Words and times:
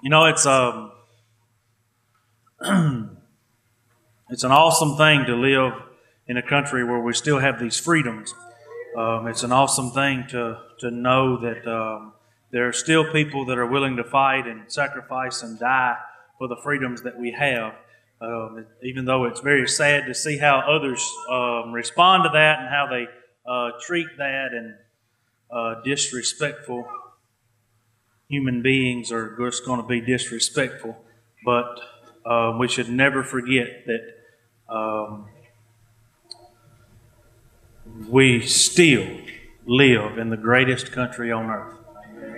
You 0.00 0.10
know, 0.10 0.26
it's 0.26 0.46
um, 0.46 0.92
it's 4.30 4.44
an 4.44 4.52
awesome 4.52 4.96
thing 4.96 5.24
to 5.24 5.34
live 5.34 5.72
in 6.28 6.36
a 6.36 6.42
country 6.42 6.84
where 6.84 7.00
we 7.00 7.12
still 7.12 7.40
have 7.40 7.58
these 7.58 7.80
freedoms. 7.80 8.32
Um, 8.96 9.26
it's 9.26 9.42
an 9.42 9.50
awesome 9.50 9.90
thing 9.90 10.26
to 10.28 10.60
to 10.78 10.92
know 10.92 11.36
that 11.38 11.66
um, 11.66 12.12
there 12.52 12.68
are 12.68 12.72
still 12.72 13.10
people 13.10 13.44
that 13.46 13.58
are 13.58 13.66
willing 13.66 13.96
to 13.96 14.04
fight 14.04 14.46
and 14.46 14.70
sacrifice 14.70 15.42
and 15.42 15.58
die 15.58 15.96
for 16.38 16.46
the 16.46 16.56
freedoms 16.62 17.02
that 17.02 17.18
we 17.18 17.32
have. 17.32 17.74
Um, 18.20 18.66
even 18.84 19.04
though 19.04 19.24
it's 19.24 19.40
very 19.40 19.66
sad 19.66 20.06
to 20.06 20.14
see 20.14 20.38
how 20.38 20.60
others 20.60 21.04
um, 21.28 21.72
respond 21.72 22.22
to 22.22 22.30
that 22.34 22.60
and 22.60 22.68
how 22.68 22.86
they 22.88 23.08
uh, 23.50 23.72
treat 23.80 24.06
that 24.16 24.52
and 24.52 24.74
uh, 25.50 25.82
disrespectful 25.82 26.86
human 28.28 28.60
beings 28.60 29.10
are 29.10 29.36
just 29.38 29.64
going 29.64 29.80
to 29.80 29.86
be 29.86 30.00
disrespectful. 30.00 30.96
But 31.44 31.80
uh, 32.26 32.56
we 32.58 32.68
should 32.68 32.90
never 32.90 33.22
forget 33.22 33.86
that 33.86 34.74
um, 34.74 35.26
we 38.08 38.42
still 38.42 39.06
live 39.64 40.18
in 40.18 40.28
the 40.28 40.36
greatest 40.36 40.92
country 40.92 41.32
on 41.32 41.46
earth. 41.46 41.74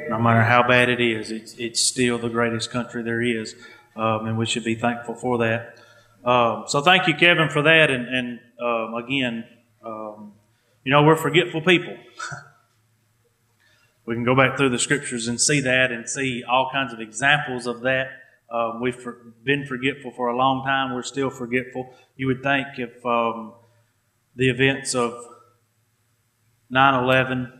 No 0.08 0.18
matter 0.18 0.42
how 0.42 0.66
bad 0.66 0.88
it 0.88 1.00
is, 1.00 1.30
it's, 1.30 1.54
it's 1.54 1.80
still 1.80 2.18
the 2.18 2.28
greatest 2.28 2.70
country 2.70 3.02
there 3.02 3.22
is. 3.22 3.54
Um, 3.96 4.26
and 4.26 4.38
we 4.38 4.46
should 4.46 4.64
be 4.64 4.76
thankful 4.76 5.14
for 5.14 5.38
that. 5.38 5.76
Um, 6.24 6.64
so 6.68 6.80
thank 6.82 7.08
you, 7.08 7.14
Kevin, 7.14 7.48
for 7.48 7.62
that. 7.62 7.90
And, 7.90 8.06
and 8.06 8.40
um, 8.60 8.94
again, 8.94 9.44
um, 9.84 10.32
you 10.84 10.92
know, 10.92 11.02
we're 11.02 11.16
forgetful 11.16 11.62
people. 11.62 11.96
we 14.10 14.16
can 14.16 14.24
go 14.24 14.34
back 14.34 14.56
through 14.56 14.70
the 14.70 14.78
scriptures 14.80 15.28
and 15.28 15.40
see 15.40 15.60
that 15.60 15.92
and 15.92 16.10
see 16.10 16.42
all 16.42 16.68
kinds 16.72 16.92
of 16.92 16.98
examples 16.98 17.68
of 17.68 17.82
that. 17.82 18.08
Um, 18.52 18.80
we've 18.82 18.98
been 19.44 19.64
forgetful 19.66 20.10
for 20.16 20.26
a 20.26 20.36
long 20.36 20.64
time. 20.64 20.96
We're 20.96 21.04
still 21.04 21.30
forgetful. 21.30 21.94
You 22.16 22.26
would 22.26 22.42
think 22.42 22.66
if 22.78 23.06
um, 23.06 23.52
the 24.34 24.50
events 24.50 24.96
of 24.96 25.14
9 26.70 27.04
11 27.04 27.52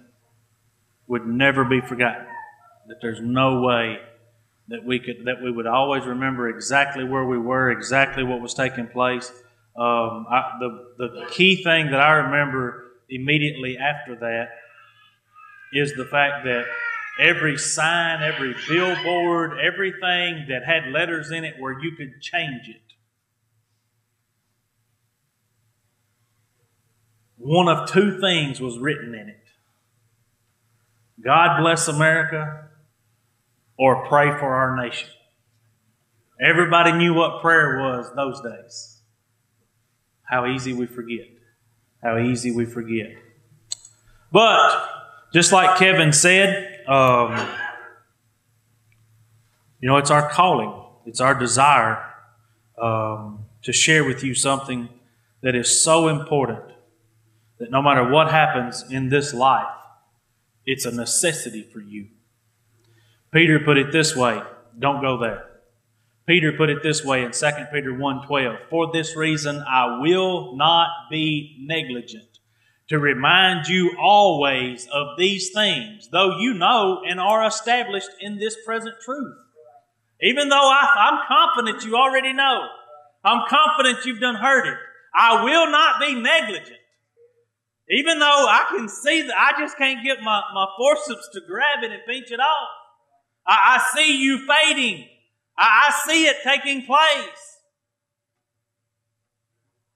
would 1.06 1.24
never 1.24 1.64
be 1.64 1.80
forgotten, 1.82 2.26
that 2.88 2.96
there's 3.00 3.20
no 3.20 3.60
way 3.60 3.98
that 4.70 4.84
we 4.84 4.98
could 4.98 5.26
that 5.26 5.40
we 5.40 5.52
would 5.52 5.68
always 5.68 6.04
remember 6.04 6.48
exactly 6.48 7.04
where 7.04 7.26
we 7.26 7.38
were, 7.38 7.70
exactly 7.70 8.24
what 8.24 8.40
was 8.40 8.54
taking 8.54 8.88
place. 8.88 9.30
Um, 9.76 10.26
I, 10.28 10.56
the 10.58 10.94
the 10.98 11.26
key 11.30 11.62
thing 11.62 11.92
that 11.92 12.00
I 12.00 12.14
remember 12.14 12.86
immediately 13.08 13.78
after 13.78 14.16
that 14.16 14.48
is 15.72 15.94
the 15.94 16.04
fact 16.04 16.44
that 16.44 16.64
every 17.18 17.58
sign, 17.58 18.22
every 18.22 18.54
billboard, 18.68 19.58
everything 19.58 20.46
that 20.48 20.62
had 20.64 20.92
letters 20.92 21.30
in 21.30 21.44
it 21.44 21.54
where 21.58 21.78
you 21.80 21.92
could 21.96 22.20
change 22.20 22.68
it. 22.68 22.80
One 27.36 27.68
of 27.68 27.90
two 27.90 28.20
things 28.20 28.60
was 28.60 28.78
written 28.78 29.14
in 29.14 29.28
it 29.28 29.40
God 31.24 31.60
bless 31.60 31.88
America 31.88 32.68
or 33.78 34.06
pray 34.08 34.30
for 34.38 34.54
our 34.54 34.76
nation. 34.76 35.08
Everybody 36.40 36.92
knew 36.92 37.12
what 37.14 37.42
prayer 37.42 37.78
was 37.80 38.10
those 38.16 38.40
days. 38.40 39.00
How 40.22 40.46
easy 40.46 40.72
we 40.72 40.86
forget. 40.86 41.28
How 42.02 42.18
easy 42.18 42.50
we 42.50 42.64
forget. 42.64 43.10
But, 44.32 44.88
just 45.32 45.52
like 45.52 45.78
Kevin 45.78 46.12
said, 46.12 46.84
um, 46.88 47.48
you 49.80 49.88
know, 49.88 49.96
it's 49.96 50.10
our 50.10 50.28
calling, 50.28 50.72
it's 51.06 51.20
our 51.20 51.34
desire 51.34 52.04
um, 52.80 53.44
to 53.62 53.72
share 53.72 54.04
with 54.04 54.24
you 54.24 54.34
something 54.34 54.88
that 55.42 55.54
is 55.54 55.82
so 55.82 56.08
important 56.08 56.64
that 57.58 57.70
no 57.70 57.80
matter 57.80 58.08
what 58.08 58.30
happens 58.30 58.84
in 58.90 59.08
this 59.08 59.32
life, 59.32 59.68
it's 60.66 60.84
a 60.84 60.90
necessity 60.90 61.62
for 61.62 61.80
you. 61.80 62.08
Peter 63.32 63.60
put 63.60 63.78
it 63.78 63.92
this 63.92 64.16
way 64.16 64.42
don't 64.78 65.00
go 65.00 65.18
there. 65.18 65.46
Peter 66.26 66.52
put 66.52 66.70
it 66.70 66.82
this 66.82 67.04
way 67.04 67.24
in 67.24 67.32
2 67.32 67.66
Peter 67.72 67.92
1:12, 67.92 68.58
"For 68.70 68.92
this 68.92 69.16
reason 69.16 69.62
I 69.68 69.98
will 69.98 70.56
not 70.56 70.88
be 71.10 71.56
negligent 71.60 72.29
to 72.90 72.98
remind 72.98 73.66
you 73.66 73.96
always 73.98 74.86
of 74.92 75.16
these 75.16 75.50
things, 75.50 76.08
though 76.12 76.38
you 76.38 76.54
know 76.54 77.02
and 77.08 77.18
are 77.18 77.46
established 77.46 78.10
in 78.20 78.38
this 78.38 78.56
present 78.64 78.96
truth." 79.04 79.38
Even 80.22 80.50
though 80.50 80.56
I, 80.56 80.86
I'm 80.96 81.26
confident 81.26 81.84
you 81.84 81.96
already 81.96 82.34
know, 82.34 82.68
I'm 83.24 83.48
confident 83.48 84.04
you've 84.04 84.20
done 84.20 84.34
heard 84.34 84.66
it. 84.66 84.76
I 85.14 85.44
will 85.44 85.70
not 85.70 86.00
be 86.00 86.14
negligent. 86.14 86.76
Even 87.90 88.18
though 88.18 88.46
I 88.48 88.66
can 88.70 88.88
see 88.88 89.22
that 89.22 89.36
I 89.36 89.60
just 89.60 89.76
can't 89.76 90.04
get 90.04 90.22
my, 90.22 90.42
my 90.54 90.66
forceps 90.76 91.28
to 91.32 91.40
grab 91.40 91.82
it 91.82 91.90
and 91.90 92.02
pinch 92.06 92.30
it 92.30 92.38
off. 92.38 92.68
I, 93.46 93.78
I 93.78 93.96
see 93.96 94.22
you 94.22 94.46
fading. 94.46 95.08
I, 95.58 95.88
I 95.88 96.06
see 96.06 96.26
it 96.26 96.36
taking 96.44 96.86
place. 96.86 97.58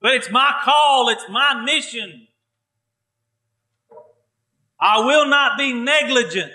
But 0.01 0.15
it's 0.15 0.29
my 0.29 0.53
call, 0.63 1.09
it's 1.09 1.29
my 1.29 1.63
mission. 1.63 2.27
I 4.79 5.05
will 5.05 5.27
not 5.27 5.57
be 5.57 5.73
negligent. 5.73 6.51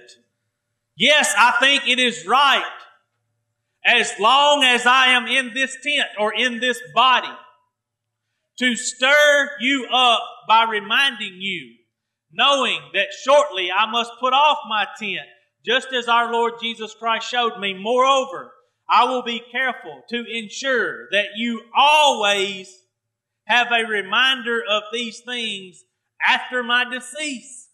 Yes, 0.97 1.33
I 1.37 1.53
think 1.61 1.89
it 1.89 1.99
is 1.99 2.27
right. 2.27 2.71
As 3.85 4.13
long 4.21 4.63
as 4.63 4.85
I 4.85 5.09
am 5.09 5.27
in 5.27 5.55
this 5.55 5.77
tent 5.83 6.09
or 6.19 6.35
in 6.35 6.61
this 6.61 6.79
body, 6.95 7.35
to 8.59 8.77
stir 8.77 9.51
you 9.61 9.87
up 9.91 10.23
by 10.47 10.65
reminding 10.65 11.37
you, 11.39 11.77
knowing 12.31 12.79
that 12.93 13.09
shortly 13.25 13.71
I 13.73 13.91
must 13.91 14.13
put 14.21 14.35
off 14.35 14.59
my 14.69 14.87
tent 14.99 15.27
just 15.65 15.89
as 15.95 16.09
our 16.09 16.31
Lord 16.31 16.55
Jesus 16.61 16.95
Christ 16.95 17.29
showed 17.31 17.59
me. 17.59 17.73
Moreover, 17.73 18.53
I 18.89 19.05
will 19.05 19.23
be 19.23 19.43
careful 19.51 20.03
to 20.11 20.25
ensure 20.31 21.09
that 21.13 21.37
you 21.37 21.63
always 21.75 22.71
have 23.45 23.69
a 23.73 23.89
reminder 23.89 24.61
of 24.69 24.83
these 24.93 25.21
things 25.21 25.85
after 26.27 26.63
my 26.63 26.85
decease. 26.85 27.70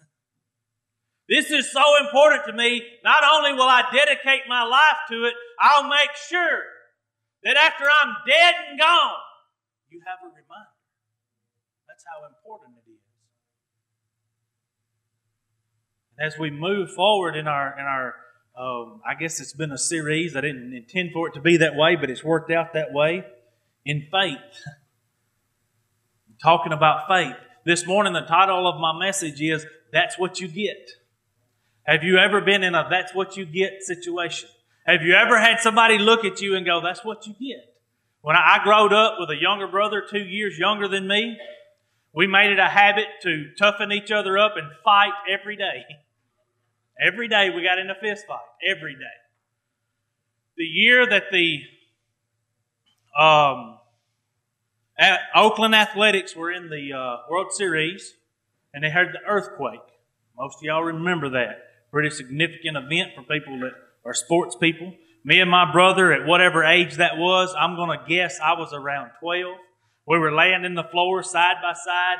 This 1.29 1.51
is 1.51 1.73
so 1.73 1.83
important 2.05 2.45
to 2.47 2.53
me. 2.53 2.83
Not 3.03 3.23
only 3.25 3.53
will 3.53 3.69
I 3.69 3.83
dedicate 3.93 4.43
my 4.49 4.63
life 4.63 4.99
to 5.11 5.25
it, 5.25 5.35
I'll 5.61 5.89
make 5.89 6.11
sure 6.29 6.63
that 7.45 7.57
after 7.57 7.85
I'm 7.85 8.15
dead 8.27 8.55
and 8.71 8.79
gone, 8.79 9.19
you 9.91 10.01
have 10.07 10.19
a 10.23 10.29
reminder. 10.29 10.77
That's 11.89 12.05
how 12.05 12.27
important 12.27 12.77
it 12.79 12.91
is. 12.91 12.97
as 16.19 16.39
we 16.39 16.51
move 16.51 16.91
forward 16.93 17.37
in 17.37 17.47
our 17.47 17.79
in 17.79 17.85
our 17.85 18.15
um, 18.59 19.03
I 19.07 19.15
guess 19.15 19.39
it's 19.39 19.53
been 19.53 19.71
a 19.71 19.79
series. 19.79 20.35
I 20.35 20.41
didn't 20.41 20.73
intend 20.73 21.11
for 21.13 21.29
it 21.29 21.35
to 21.35 21.43
be 21.43 21.59
that 21.59 21.77
way, 21.77 21.95
but 21.95 22.09
it's 22.09 22.25
worked 22.25 22.51
out 22.51 22.73
that 22.73 22.91
way. 22.91 23.23
In 23.85 24.09
faith, 24.11 24.39
talking 26.43 26.73
about 26.73 27.07
faith. 27.07 27.37
This 27.67 27.87
morning, 27.87 28.15
the 28.15 28.23
title 28.23 28.67
of 28.67 28.81
my 28.81 28.99
message 28.99 29.43
is 29.43 29.67
"That's 29.93 30.19
What 30.19 30.41
You 30.41 30.49
Get." 30.49 30.91
Have 31.87 32.03
you 32.03 32.19
ever 32.19 32.41
been 32.41 32.65
in 32.65 32.75
a 32.75 32.87
"That's 32.91 33.15
What 33.15 33.37
You 33.37 33.47
Get" 33.47 33.83
situation? 33.83 34.49
Have 34.87 35.03
you 35.03 35.15
ever 35.15 35.39
had 35.39 35.61
somebody 35.61 35.99
look 35.99 36.25
at 36.25 36.41
you 36.41 36.57
and 36.57 36.67
go, 36.67 36.81
"That's 36.81 37.05
what 37.05 37.27
you 37.27 37.35
get"? 37.35 37.75
When 38.23 38.35
I, 38.35 38.59
I 38.59 38.65
growed 38.65 38.93
up 38.93 39.19
with 39.21 39.31
a 39.31 39.41
younger 39.41 39.69
brother, 39.69 40.03
two 40.09 40.25
years 40.25 40.59
younger 40.59 40.89
than 40.89 41.07
me, 41.07 41.39
we 42.13 42.27
made 42.27 42.51
it 42.51 42.59
a 42.59 42.69
habit 42.69 43.07
to 43.23 43.51
toughen 43.57 43.93
each 43.93 44.11
other 44.11 44.37
up 44.37 44.57
and 44.57 44.69
fight 44.85 45.13
every 45.31 45.57
day. 45.57 45.85
Every 47.01 47.29
day 47.29 47.51
we 47.51 47.63
got 47.63 47.79
in 47.79 47.89
a 47.91 47.95
fist 47.95 48.27
fight. 48.27 48.41
Every 48.69 48.95
day. 48.95 49.17
The 50.57 50.65
year 50.65 51.07
that 51.07 51.25
the 51.31 51.61
um, 53.17 53.79
at 54.99 55.21
Oakland 55.35 55.75
Athletics 55.75 56.35
were 56.35 56.51
in 56.51 56.69
the 56.69 56.93
uh, 56.95 57.17
World 57.31 57.53
Series 57.53 58.15
and 58.73 58.83
they 58.83 58.91
had 58.91 59.09
the 59.13 59.21
earthquake. 59.29 59.81
Most 60.37 60.57
of 60.57 60.63
y'all 60.63 60.83
remember 60.83 61.31
that. 61.31 61.66
Pretty 61.97 62.11
significant 62.11 62.77
event 62.77 63.13
for 63.17 63.23
people 63.23 63.59
that 63.61 63.73
are 64.05 64.13
sports 64.13 64.55
people. 64.55 64.93
Me 65.25 65.41
and 65.41 65.51
my 65.51 65.73
brother, 65.73 66.13
at 66.13 66.27
whatever 66.27 66.63
age 66.63 66.97
that 66.97 67.17
was, 67.17 67.55
I'm 67.59 67.75
going 67.75 67.99
to 67.99 68.05
guess 68.07 68.39
I 68.39 68.53
was 68.53 68.75
around 68.75 69.13
12. 69.19 69.57
We 70.07 70.19
were 70.19 70.31
laying 70.31 70.65
in 70.65 70.75
the 70.75 70.85
floor 70.85 71.23
side 71.23 71.55
by 71.63 71.73
side 71.73 72.19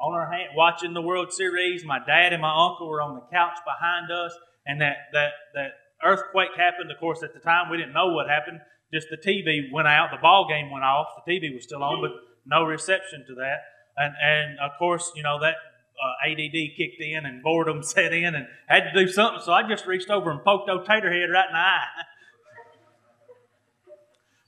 on 0.00 0.14
our 0.14 0.30
hand, 0.30 0.50
watching 0.54 0.94
the 0.94 1.02
World 1.02 1.32
Series. 1.32 1.84
My 1.84 1.98
dad 1.98 2.34
and 2.34 2.40
my 2.40 2.54
uncle 2.54 2.88
were 2.88 3.02
on 3.02 3.16
the 3.16 3.26
couch 3.32 3.58
behind 3.66 4.12
us, 4.12 4.32
and 4.64 4.80
that 4.80 5.10
that 5.12 5.32
that 5.54 5.70
earthquake 6.04 6.54
happened. 6.56 6.92
Of 6.92 7.00
course, 7.00 7.24
at 7.24 7.34
the 7.34 7.40
time 7.40 7.68
we 7.68 7.78
didn't 7.78 7.94
know 7.94 8.12
what 8.12 8.28
happened. 8.28 8.60
Just 8.94 9.08
the 9.10 9.18
TV 9.18 9.72
went 9.72 9.88
out, 9.88 10.12
the 10.12 10.22
ball 10.22 10.46
game 10.48 10.70
went 10.70 10.84
off, 10.84 11.08
the 11.26 11.32
TV 11.32 11.52
was 11.52 11.64
still 11.64 11.82
on, 11.82 12.00
but 12.00 12.12
no 12.46 12.62
reception 12.62 13.24
to 13.26 13.34
that. 13.34 13.58
And 13.96 14.14
and 14.22 14.60
of 14.60 14.78
course, 14.78 15.10
you 15.16 15.24
know 15.24 15.40
that 15.40 15.56
uh, 16.02 16.30
ADD 16.30 16.76
kicked 16.76 17.00
in 17.00 17.24
and 17.24 17.42
boredom 17.42 17.82
set 17.82 18.12
in, 18.12 18.34
and 18.34 18.46
had 18.66 18.92
to 18.92 19.04
do 19.04 19.10
something. 19.10 19.42
So 19.42 19.52
I 19.52 19.68
just 19.68 19.86
reached 19.86 20.10
over 20.10 20.30
and 20.30 20.42
poked 20.42 20.68
old 20.68 20.86
Taterhead 20.86 21.30
right 21.32 21.48
in 21.48 21.52
the 21.52 21.58
eye. 21.58 21.84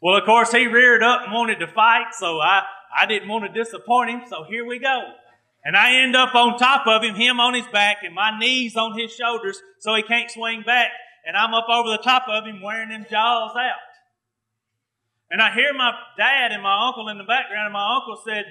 Well, 0.01 0.17
of 0.17 0.25
course, 0.25 0.53
he 0.53 0.69
reared 0.69 1.03
up 1.03 1.23
and 1.25 1.33
wanted 1.33 1.59
to 1.59 1.67
fight, 1.67 2.15
so 2.15 2.39
I, 2.39 2.63
I 2.97 3.07
didn't 3.07 3.29
want 3.29 3.53
to 3.53 3.65
disappoint 3.65 4.11
him, 4.11 4.23
so 4.29 4.45
here 4.45 4.65
we 4.65 4.79
go. 4.79 5.03
And 5.65 5.77
I 5.77 6.03
end 6.03 6.15
up 6.15 6.35
on 6.35 6.57
top 6.57 6.87
of 6.87 7.03
him, 7.03 7.17
him 7.17 7.41
on 7.41 7.55
his 7.55 7.67
back, 7.67 7.99
and 8.05 8.15
my 8.15 8.39
knees 8.39 8.77
on 8.77 8.97
his 8.97 9.13
shoulders 9.13 9.61
so 9.81 9.95
he 9.95 10.03
can't 10.03 10.31
swing 10.31 10.63
back. 10.63 10.91
And 11.27 11.37
I'm 11.37 11.53
up 11.53 11.69
over 11.69 11.91
the 11.91 11.99
top 11.99 12.27
of 12.29 12.45
him 12.45 12.63
wearing 12.63 12.91
them 12.91 13.07
jaws 13.11 13.57
out. 13.57 13.89
And 15.31 15.43
I 15.43 15.53
hear 15.53 15.75
my 15.75 15.93
dad 16.17 16.53
and 16.53 16.63
my 16.63 16.87
uncle 16.87 17.09
in 17.09 17.19
the 17.19 17.25
background, 17.25 17.67
and 17.67 17.73
my 17.73 17.97
uncle 17.97 18.23
said, 18.25 18.45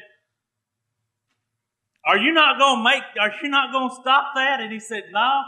Are 2.07 2.17
you 2.17 2.31
not 2.31 2.57
going 2.57 2.77
to 2.77 2.83
make, 2.85 3.03
are 3.19 3.33
you 3.43 3.49
not 3.49 3.73
going 3.73 3.89
to 3.89 3.95
stop 3.95 4.27
that? 4.35 4.61
And 4.61 4.71
he 4.71 4.79
said, 4.79 5.03
No, 5.11 5.41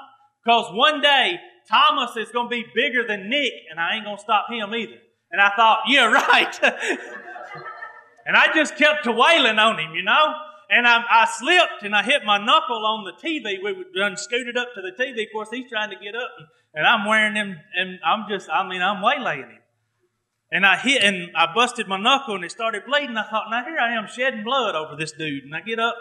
because 0.44 0.70
one 0.74 1.00
day 1.00 1.40
Thomas 1.70 2.18
is 2.18 2.32
going 2.32 2.48
to 2.48 2.50
be 2.50 2.66
bigger 2.76 3.08
than 3.08 3.30
Nick, 3.30 3.54
and 3.72 3.80
I 3.80 3.96
ain't 3.96 4.04
going 4.04 4.18
to 4.18 4.22
stop 4.22 4.52
him 4.52 4.76
either. 4.76 4.98
And 5.32 5.42
I 5.42 5.52
thought, 5.56 5.84
Yeah, 5.88 6.06
right. 6.12 6.64
and 8.26 8.36
I 8.36 8.54
just 8.54 8.76
kept 8.76 9.08
wailing 9.08 9.58
on 9.58 9.80
him, 9.80 9.96
you 9.96 10.04
know? 10.04 10.34
And 10.70 10.86
I, 10.86 11.02
I, 11.10 11.26
slipped 11.26 11.82
and 11.82 11.96
I 11.96 12.04
hit 12.04 12.26
my 12.26 12.38
knuckle 12.38 12.86
on 12.86 13.04
the 13.04 13.14
TV. 13.14 13.58
We 13.64 13.86
done 13.96 14.18
scooted 14.18 14.56
up 14.56 14.68
to 14.76 14.82
the 14.82 14.92
TV. 14.92 15.24
Of 15.24 15.30
course, 15.34 15.50
he's 15.52 15.68
trying 15.68 15.90
to 15.92 15.96
get 15.96 16.14
up, 16.14 16.30
and, 16.38 16.48
and 16.76 16.86
I'm 16.86 17.08
wearing 17.08 17.36
him, 17.36 17.56
and 17.76 18.00
I'm 18.06 18.26
just, 18.30 18.50
I 18.52 18.68
mean, 18.68 18.82
I'm 18.82 19.02
waylaying 19.02 19.50
him. 19.50 19.60
And 20.52 20.66
I 20.66 20.78
hit 20.78 21.04
and 21.04 21.30
I 21.36 21.54
busted 21.54 21.88
my 21.88 22.00
knuckle 22.00 22.34
and 22.34 22.44
it 22.44 22.52
started 22.52 22.84
bleeding. 22.88 23.16
I 23.16 23.30
thought, 23.30 23.52
now 23.52 23.64
here 23.64 23.78
I 23.80 23.94
am 23.94 24.08
shedding 24.08 24.44
blood 24.44 24.74
over 24.74 24.96
this 24.96 25.12
dude. 25.12 25.44
And 25.44 25.56
I 25.56 25.62
get 25.62 25.78
up 25.78 25.96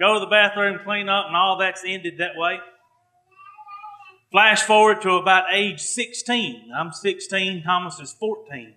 go 0.00 0.14
to 0.14 0.20
the 0.20 0.26
bathroom, 0.26 0.80
clean 0.84 1.08
up, 1.08 1.26
and 1.26 1.36
all 1.36 1.58
that's 1.58 1.82
ended 1.86 2.18
that 2.18 2.36
way. 2.36 2.58
Flash 4.30 4.62
forward 4.62 5.00
to 5.02 5.12
about 5.12 5.44
age 5.52 5.80
16. 5.80 6.70
I'm 6.76 6.92
16, 6.92 7.62
Thomas 7.62 7.98
is 7.98 8.12
14. 8.12 8.74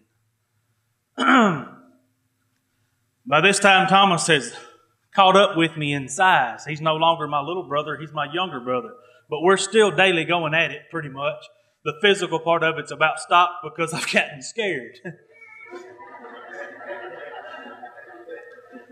By 3.28 3.42
this 3.42 3.60
time, 3.60 3.88
Thomas 3.88 4.28
has 4.28 4.54
caught 5.14 5.36
up 5.36 5.58
with 5.58 5.76
me 5.78 5.94
in 5.94 6.08
size. 6.08 6.66
He's 6.66 6.82
no 6.82 6.96
longer 6.96 7.28
my 7.28 7.42
little 7.42 7.68
brother, 7.68 7.98
he's 7.98 8.14
my 8.14 8.32
younger 8.32 8.60
brother. 8.60 8.94
But 9.30 9.42
we're 9.42 9.58
still 9.58 9.92
daily 9.92 10.26
going 10.26 10.54
at 10.54 10.72
it 10.72 10.84
pretty 10.90 11.10
much 11.10 11.44
the 11.84 11.94
physical 12.02 12.40
part 12.40 12.64
of 12.64 12.78
it's 12.78 12.92
about 12.92 13.20
stopped 13.20 13.64
because 13.64 13.94
I've 13.94 14.12
gotten 14.12 14.42
scared. 14.42 15.00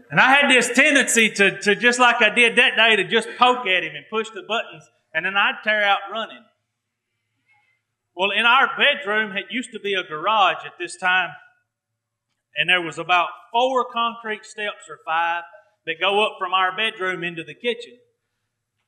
and 0.09 0.19
I 0.19 0.33
had 0.33 0.49
this 0.49 0.69
tendency 0.73 1.29
to, 1.31 1.59
to, 1.61 1.75
just 1.75 1.99
like 1.99 2.21
I 2.21 2.29
did 2.29 2.55
that 2.57 2.75
day, 2.75 2.95
to 2.95 3.03
just 3.03 3.29
poke 3.37 3.67
at 3.67 3.83
him 3.83 3.95
and 3.95 4.05
push 4.09 4.29
the 4.29 4.41
buttons, 4.41 4.89
and 5.13 5.25
then 5.25 5.35
I'd 5.35 5.63
tear 5.63 5.83
out 5.83 5.99
running. 6.11 6.43
Well, 8.15 8.31
in 8.31 8.45
our 8.45 8.69
bedroom, 8.77 9.37
it 9.37 9.45
used 9.49 9.71
to 9.71 9.79
be 9.79 9.93
a 9.93 10.03
garage 10.03 10.65
at 10.65 10.73
this 10.79 10.97
time, 10.97 11.29
and 12.55 12.69
there 12.69 12.81
was 12.81 12.97
about 12.97 13.29
four 13.51 13.85
concrete 13.91 14.45
steps 14.45 14.89
or 14.89 14.99
five 15.05 15.43
that 15.85 15.95
go 15.99 16.25
up 16.25 16.33
from 16.37 16.53
our 16.53 16.75
bedroom 16.75 17.23
into 17.23 17.43
the 17.43 17.53
kitchen. 17.53 17.97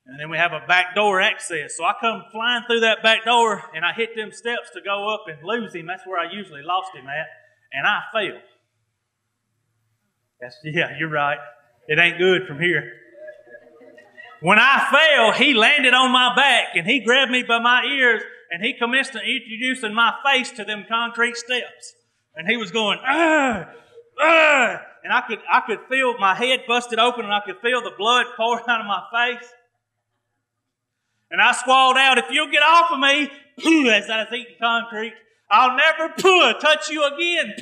And 0.05 0.19
then 0.19 0.29
we 0.29 0.37
have 0.37 0.51
a 0.51 0.65
back 0.67 0.95
door 0.95 1.21
access. 1.21 1.77
So 1.77 1.83
I 1.83 1.93
come 1.99 2.23
flying 2.31 2.63
through 2.67 2.81
that 2.81 3.03
back 3.03 3.23
door 3.23 3.63
and 3.75 3.85
I 3.85 3.93
hit 3.93 4.15
them 4.15 4.31
steps 4.31 4.71
to 4.73 4.81
go 4.81 5.13
up 5.13 5.25
and 5.27 5.37
lose 5.43 5.73
him. 5.73 5.85
That's 5.85 6.05
where 6.05 6.19
I 6.19 6.31
usually 6.31 6.63
lost 6.63 6.93
him 6.93 7.07
at. 7.07 7.27
And 7.71 7.87
I 7.87 8.01
fell. 8.11 8.41
That's, 10.41 10.57
yeah, 10.63 10.97
you're 10.97 11.09
right. 11.09 11.37
It 11.87 11.99
ain't 11.99 12.17
good 12.17 12.47
from 12.47 12.59
here. 12.59 12.91
When 14.41 14.57
I 14.57 14.87
fell, 14.89 15.33
he 15.33 15.53
landed 15.53 15.93
on 15.93 16.11
my 16.11 16.35
back 16.35 16.69
and 16.75 16.87
he 16.87 16.99
grabbed 16.99 17.31
me 17.31 17.43
by 17.43 17.59
my 17.59 17.83
ears 17.85 18.23
and 18.49 18.63
he 18.63 18.73
commenced 18.73 19.15
introducing 19.15 19.93
my 19.93 20.13
face 20.25 20.51
to 20.51 20.65
them 20.65 20.85
concrete 20.89 21.37
steps. 21.37 21.93
And 22.35 22.47
he 22.47 22.57
was 22.57 22.71
going, 22.71 22.97
ah, 23.05 23.69
and 25.03 25.13
I 25.13 25.21
could, 25.27 25.39
I 25.49 25.61
could 25.61 25.79
feel 25.89 26.17
my 26.17 26.33
head 26.33 26.61
busted 26.67 26.97
open 26.97 27.25
and 27.25 27.33
I 27.33 27.41
could 27.45 27.59
feel 27.61 27.81
the 27.81 27.91
blood 27.95 28.25
pouring 28.35 28.65
out 28.67 28.81
of 28.81 28.87
my 28.87 29.03
face. 29.13 29.47
And 31.29 31.39
I 31.39 31.51
squalled 31.53 31.97
out, 31.97 32.17
if 32.17 32.25
you'll 32.31 32.51
get 32.51 32.63
off 32.63 32.91
of 32.91 32.99
me, 32.99 33.29
as 33.89 34.09
I 34.09 34.23
was 34.23 34.27
eating 34.33 34.55
concrete, 34.59 35.13
I'll 35.51 35.77
never 35.77 36.13
pooh, 36.17 36.53
touch 36.59 36.89
you 36.89 37.05
again. 37.05 37.53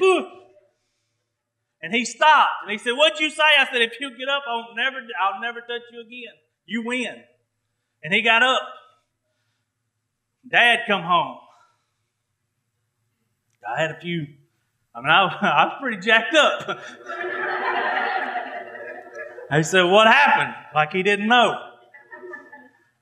And 1.82 1.94
he 1.94 2.04
stopped 2.04 2.64
and 2.64 2.72
he 2.72 2.78
said, 2.78 2.92
What'd 2.92 3.20
you 3.20 3.30
say? 3.30 3.44
I 3.58 3.66
said, 3.72 3.82
If 3.82 4.00
you 4.00 4.10
get 4.18 4.28
up, 4.28 4.44
I'll 4.48 4.76
never, 4.76 4.98
I'll 5.22 5.42
never 5.42 5.62
touch 5.62 5.82
you 5.92 6.02
again. 6.02 6.34
You 6.66 6.84
win. 6.84 7.24
And 8.04 8.14
he 8.14 8.22
got 8.22 8.44
up. 8.44 8.62
Dad 10.50 10.80
come 10.88 11.04
home. 11.04 11.38
I 13.68 13.82
had 13.82 13.92
a 13.92 14.00
few, 14.00 14.26
I 14.96 15.00
mean, 15.00 15.10
I, 15.10 15.24
I 15.42 15.66
was 15.66 15.78
pretty 15.80 15.98
jacked 15.98 16.34
up. 16.36 16.80
he 19.54 19.64
said, 19.64 19.84
What 19.84 20.08
happened? 20.08 20.56
Like 20.74 20.92
he 20.92 21.04
didn't 21.04 21.28
know. 21.28 21.66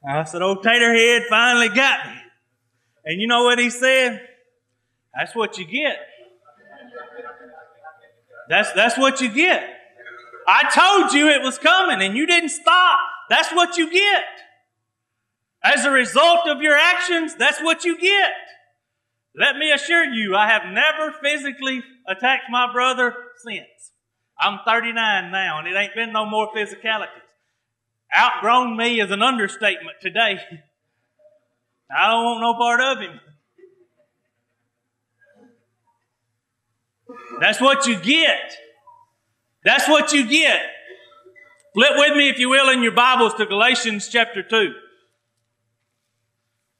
I 0.07 0.23
said, 0.23 0.41
Old 0.41 0.63
Taterhead 0.63 1.25
finally 1.29 1.69
got 1.69 2.07
me. 2.07 2.13
And 3.05 3.21
you 3.21 3.27
know 3.27 3.43
what 3.43 3.59
he 3.59 3.69
said? 3.69 4.21
That's 5.15 5.35
what 5.35 5.57
you 5.57 5.65
get. 5.65 5.97
That's, 8.49 8.71
that's 8.73 8.97
what 8.97 9.21
you 9.21 9.29
get. 9.29 9.63
I 10.47 10.69
told 10.69 11.13
you 11.13 11.27
it 11.27 11.41
was 11.41 11.57
coming 11.57 12.01
and 12.01 12.15
you 12.15 12.25
didn't 12.25 12.49
stop. 12.49 12.97
That's 13.29 13.51
what 13.51 13.77
you 13.77 13.91
get. 13.91 14.23
As 15.63 15.83
a 15.83 15.91
result 15.91 16.47
of 16.47 16.61
your 16.61 16.75
actions, 16.75 17.35
that's 17.35 17.61
what 17.61 17.83
you 17.83 17.99
get. 17.99 18.31
Let 19.35 19.57
me 19.57 19.71
assure 19.71 20.05
you, 20.05 20.35
I 20.35 20.47
have 20.47 20.71
never 20.71 21.11
physically 21.21 21.83
attacked 22.07 22.45
my 22.49 22.71
brother 22.71 23.13
since. 23.45 23.91
I'm 24.39 24.59
39 24.65 25.31
now 25.31 25.59
and 25.59 25.67
it 25.67 25.75
ain't 25.75 25.95
been 25.95 26.13
no 26.13 26.25
more 26.25 26.49
physicalities. 26.55 27.07
Outgrown 28.17 28.77
me 28.77 29.01
is 29.01 29.11
an 29.11 29.21
understatement 29.21 29.97
today. 30.01 30.39
I 31.91 32.07
don't 32.07 32.23
want 32.23 32.41
no 32.41 32.53
part 32.53 32.81
of 32.81 32.99
him. 32.99 33.19
That's 37.39 37.61
what 37.61 37.85
you 37.85 37.99
get. 37.99 38.53
That's 39.63 39.87
what 39.87 40.13
you 40.13 40.27
get. 40.27 40.61
Flip 41.73 41.91
with 41.95 42.17
me, 42.17 42.29
if 42.29 42.39
you 42.39 42.49
will, 42.49 42.69
in 42.69 42.81
your 42.81 42.93
Bibles 42.93 43.35
to 43.35 43.45
Galatians 43.45 44.07
chapter 44.07 44.41
2. 44.41 44.73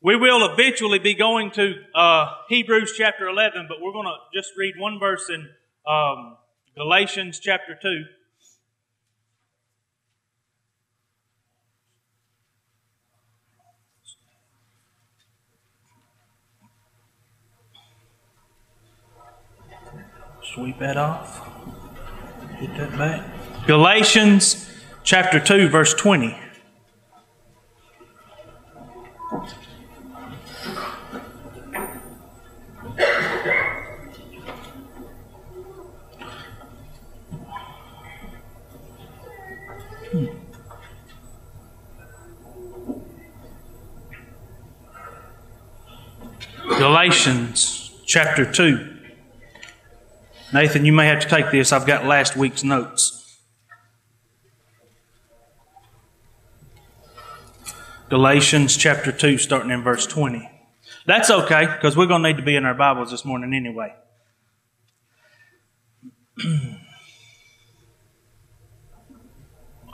We 0.02 0.16
will 0.16 0.52
eventually 0.52 1.00
be 1.00 1.14
going 1.14 1.52
to 1.52 1.74
uh, 1.94 2.34
Hebrews 2.50 2.94
chapter 2.98 3.28
11, 3.28 3.66
but 3.68 3.78
we're 3.82 3.92
going 3.92 4.06
to 4.06 4.18
just 4.34 4.54
read 4.58 4.76
one 4.78 5.00
verse 5.00 5.30
in 5.30 5.50
um, 5.86 6.38
Galatians 6.76 7.40
chapter 7.40 7.78
2. 7.80 8.06
Sweep 20.54 20.80
that 20.80 20.98
off. 20.98 21.46
Get 22.60 22.76
that 22.78 22.98
back. 22.98 23.68
Galatians 23.68 24.72
chapter 25.04 25.40
2, 25.40 25.68
verse 25.68 25.94
20. 25.94 26.38
Hmm. 40.12 40.26
Galatians 46.80 47.92
chapter 48.06 48.50
2. 48.50 48.97
Nathan, 50.54 50.86
you 50.86 50.94
may 50.94 51.08
have 51.08 51.20
to 51.20 51.28
take 51.28 51.52
this. 51.52 51.74
I've 51.74 51.86
got 51.86 52.06
last 52.06 52.38
week's 52.38 52.64
notes. 52.64 53.42
Galatians 58.10 58.78
chapter 58.78 59.12
2, 59.12 59.38
starting 59.38 59.72
in 59.72 59.84
verse 59.84 60.08
20. 60.08 60.50
That's 61.06 61.30
okay, 61.30 61.66
because 61.66 61.98
we're 61.98 62.06
going 62.06 62.24
to 62.24 62.30
need 62.30 62.38
to 62.38 62.44
be 62.44 62.56
in 62.56 62.64
our 62.64 62.74
Bibles 62.74 63.12
this 63.12 63.26
morning 63.26 63.54
anyway. 63.54 63.94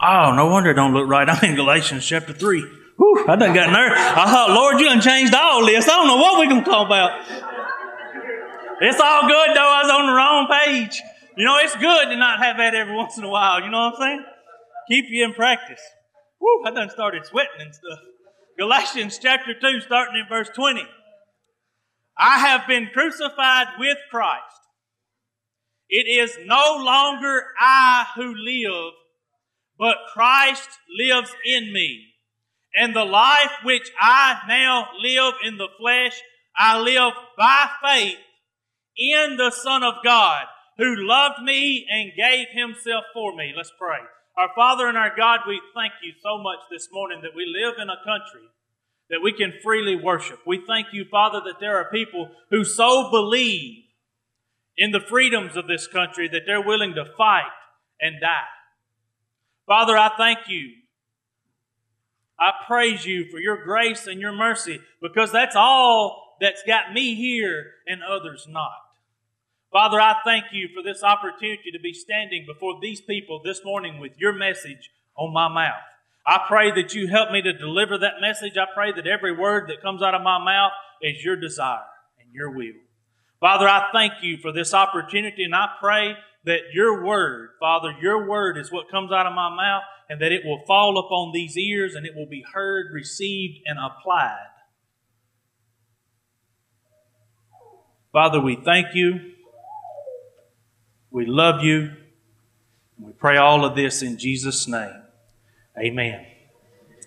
oh, 0.02 0.34
no 0.36 0.46
wonder 0.48 0.70
it 0.70 0.76
don't 0.76 0.94
look 0.94 1.10
right. 1.10 1.28
I'm 1.34 1.44
in 1.44 1.56
Galatians 1.56 2.06
chapter 2.06 2.34
3. 2.34 2.62
Whew, 2.98 3.26
I 3.28 3.36
done 3.36 3.56
got 3.56 3.72
nervous. 3.72 3.98
I 3.98 4.26
thought, 4.32 4.52
Lord, 4.52 4.80
you 4.80 4.86
done 4.86 5.02
changed 5.02 5.34
all 5.34 5.66
this. 5.66 5.88
I 5.88 5.96
don't 5.96 6.06
know 6.06 6.18
what 6.18 6.38
we're 6.38 6.50
going 6.50 6.64
to 6.64 6.70
talk 6.70 6.86
about. 6.86 7.53
It's 8.86 9.00
all 9.00 9.22
good 9.22 9.56
though. 9.56 9.72
I 9.72 9.84
was 9.84 9.92
on 9.92 10.08
the 10.08 10.12
wrong 10.12 10.48
page. 10.52 11.02
You 11.38 11.46
know, 11.46 11.58
it's 11.60 11.76
good 11.78 12.10
to 12.10 12.18
not 12.18 12.40
have 12.40 12.58
that 12.58 12.76
every 12.76 12.94
once 12.94 13.18
in 13.18 13.24
a 13.24 13.30
while. 13.30 13.62
You 13.62 13.72
know 13.72 13.80
what 13.80 13.94
I'm 13.94 14.00
saying? 14.02 14.26
Keep 14.90 15.06
you 15.08 15.24
in 15.24 15.34
practice. 15.34 15.80
Woo, 16.42 16.66
I 16.66 16.72
done 16.72 16.90
started 16.90 17.26
sweating 17.26 17.62
and 17.62 17.74
stuff. 17.74 18.00
Galatians 18.60 19.18
chapter 19.22 19.54
2, 19.58 19.80
starting 19.80 20.16
in 20.18 20.26
verse 20.28 20.50
20. 20.54 20.82
I 22.18 22.40
have 22.40 22.68
been 22.68 22.90
crucified 22.94 23.68
with 23.80 23.98
Christ. 24.12 24.44
It 25.88 26.06
is 26.06 26.38
no 26.46 26.76
longer 26.84 27.42
I 27.58 28.06
who 28.18 28.36
live, 28.36 28.92
but 29.80 29.96
Christ 30.14 30.70
lives 31.00 31.32
in 31.46 31.72
me. 31.72 32.08
And 32.76 32.94
the 32.94 33.06
life 33.06 33.52
which 33.64 33.90
I 33.98 34.40
now 34.46 34.90
live 35.02 35.36
in 35.46 35.58
the 35.58 35.70
flesh, 35.80 36.20
I 36.58 36.82
live 36.82 37.14
by 37.38 37.70
faith 37.82 38.18
in 38.98 39.38
the 39.38 39.52
Son 39.52 39.84
of 39.84 39.96
God 40.04 40.46
who 40.78 40.96
loved 40.96 41.42
me 41.44 41.86
and 41.90 42.12
gave 42.18 42.48
himself 42.52 43.06
for 43.14 43.36
me. 43.36 43.54
Let's 43.56 43.72
pray. 43.78 44.00
Our 44.38 44.50
Father 44.56 44.88
and 44.88 44.98
our 44.98 45.16
God, 45.16 45.42
we 45.48 45.62
thank 45.76 45.94
you 46.02 46.14
so 46.24 46.42
much 46.42 46.60
this 46.72 46.90
morning 46.92 47.22
that 47.22 47.36
we 47.36 47.46
live 47.46 47.76
in 47.80 47.90
a 47.90 48.04
country 48.04 48.48
that 49.10 49.22
we 49.22 49.32
can 49.32 49.54
freely 49.62 49.96
worship. 49.96 50.40
We 50.46 50.64
thank 50.66 50.88
you, 50.92 51.06
Father, 51.06 51.40
that 51.46 51.60
there 51.60 51.78
are 51.78 51.92
people 51.92 52.32
who 52.50 52.64
so 52.64 53.12
believe 53.12 53.84
in 54.76 54.92
the 54.92 55.00
freedoms 55.00 55.56
of 55.56 55.68
this 55.68 55.86
country 55.88 56.28
that 56.30 56.42
they're 56.48 56.66
willing 56.66 56.96
to 56.96 57.06
fight 57.16 57.52
and 58.02 58.20
die. 58.20 58.50
Father, 59.68 59.96
I 59.96 60.10
thank 60.18 60.40
you. 60.48 60.72
I 62.40 62.52
praise 62.66 63.06
you 63.06 63.30
for 63.30 63.38
your 63.38 63.64
grace 63.64 64.08
and 64.08 64.20
your 64.20 64.34
mercy 64.34 64.82
because 65.02 65.32
that's 65.32 65.56
all 65.56 66.36
that's 66.42 66.64
got 66.66 66.92
me 66.92 67.14
here 67.14 67.66
and 67.88 68.02
others 68.04 68.48
not. 68.50 68.72
Father, 69.74 70.00
I 70.00 70.18
thank 70.24 70.46
you 70.52 70.70
for 70.72 70.84
this 70.84 71.04
opportunity 71.04 71.72
to 71.72 71.80
be 71.80 71.94
standing 71.94 72.46
before 72.46 72.78
these 72.80 73.02
people 73.02 73.42
this 73.44 73.62
morning 73.66 74.00
with 74.00 74.12
your 74.20 74.32
message 74.32 74.92
on 75.18 75.34
my 75.34 75.48
mouth. 75.48 75.82
I 76.28 76.42
pray 76.48 76.70
that 76.72 76.94
you 76.94 77.08
help 77.08 77.32
me 77.32 77.42
to 77.42 77.58
deliver 77.58 77.98
that 77.98 78.22
message. 78.22 78.54
I 78.56 78.68
pray 78.72 78.92
that 78.92 79.08
every 79.08 79.36
word 79.36 79.70
that 79.70 79.82
comes 79.82 80.04
out 80.04 80.14
of 80.14 80.22
my 80.22 80.38
mouth 80.38 80.74
is 81.02 81.24
your 81.24 81.36
desire 81.36 81.90
and 82.20 82.32
your 82.32 82.52
will. 82.52 82.76
Father, 83.40 83.68
I 83.68 83.90
thank 83.92 84.14
you 84.22 84.38
for 84.38 84.54
this 84.54 84.76
opportunity 84.76 85.44
and 85.44 85.56
I 85.56 85.66
pray 85.82 86.14
that 86.46 86.60
your 86.72 87.04
word, 87.04 87.50
Father, 87.60 87.96
your 88.00 88.30
word 88.30 88.60
is 88.60 88.72
what 88.72 88.92
comes 88.92 89.12
out 89.12 89.26
of 89.26 89.34
my 89.34 89.50
mouth 89.50 89.84
and 90.08 90.22
that 90.22 90.32
it 90.32 90.46
will 90.46 90.62
fall 90.68 91.00
upon 91.00 91.32
these 91.34 91.58
ears 91.58 91.96
and 91.96 92.06
it 92.06 92.14
will 92.16 92.30
be 92.30 92.46
heard, 92.54 92.94
received, 92.94 93.58
and 93.66 93.80
applied. 93.80 94.38
Father, 98.12 98.40
we 98.40 98.56
thank 98.64 98.94
you. 98.94 99.33
We 101.14 101.28
love 101.28 101.64
you. 101.64 101.92
We 103.00 103.12
pray 103.12 103.38
all 103.38 103.64
of 103.66 103.76
this 103.76 104.02
in 104.02 104.18
Jesus' 104.18 104.68
name. 104.68 105.04
Amen. 105.78 106.26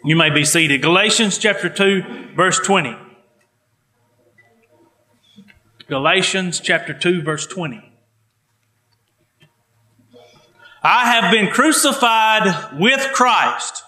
You 0.05 0.15
may 0.15 0.31
be 0.31 0.45
seated. 0.45 0.81
Galatians 0.81 1.39
chapter 1.39 1.69
2, 1.69 2.35
verse 2.37 2.61
20. 2.61 2.97
Galatians 5.89 6.61
chapter 6.61 6.95
2, 6.95 7.23
verse 7.23 7.49
20. 7.49 7.83
I 10.85 11.07
have 11.11 11.33
been 11.33 11.49
crucified 11.49 12.79
with 12.79 13.13
Christ. 13.13 13.83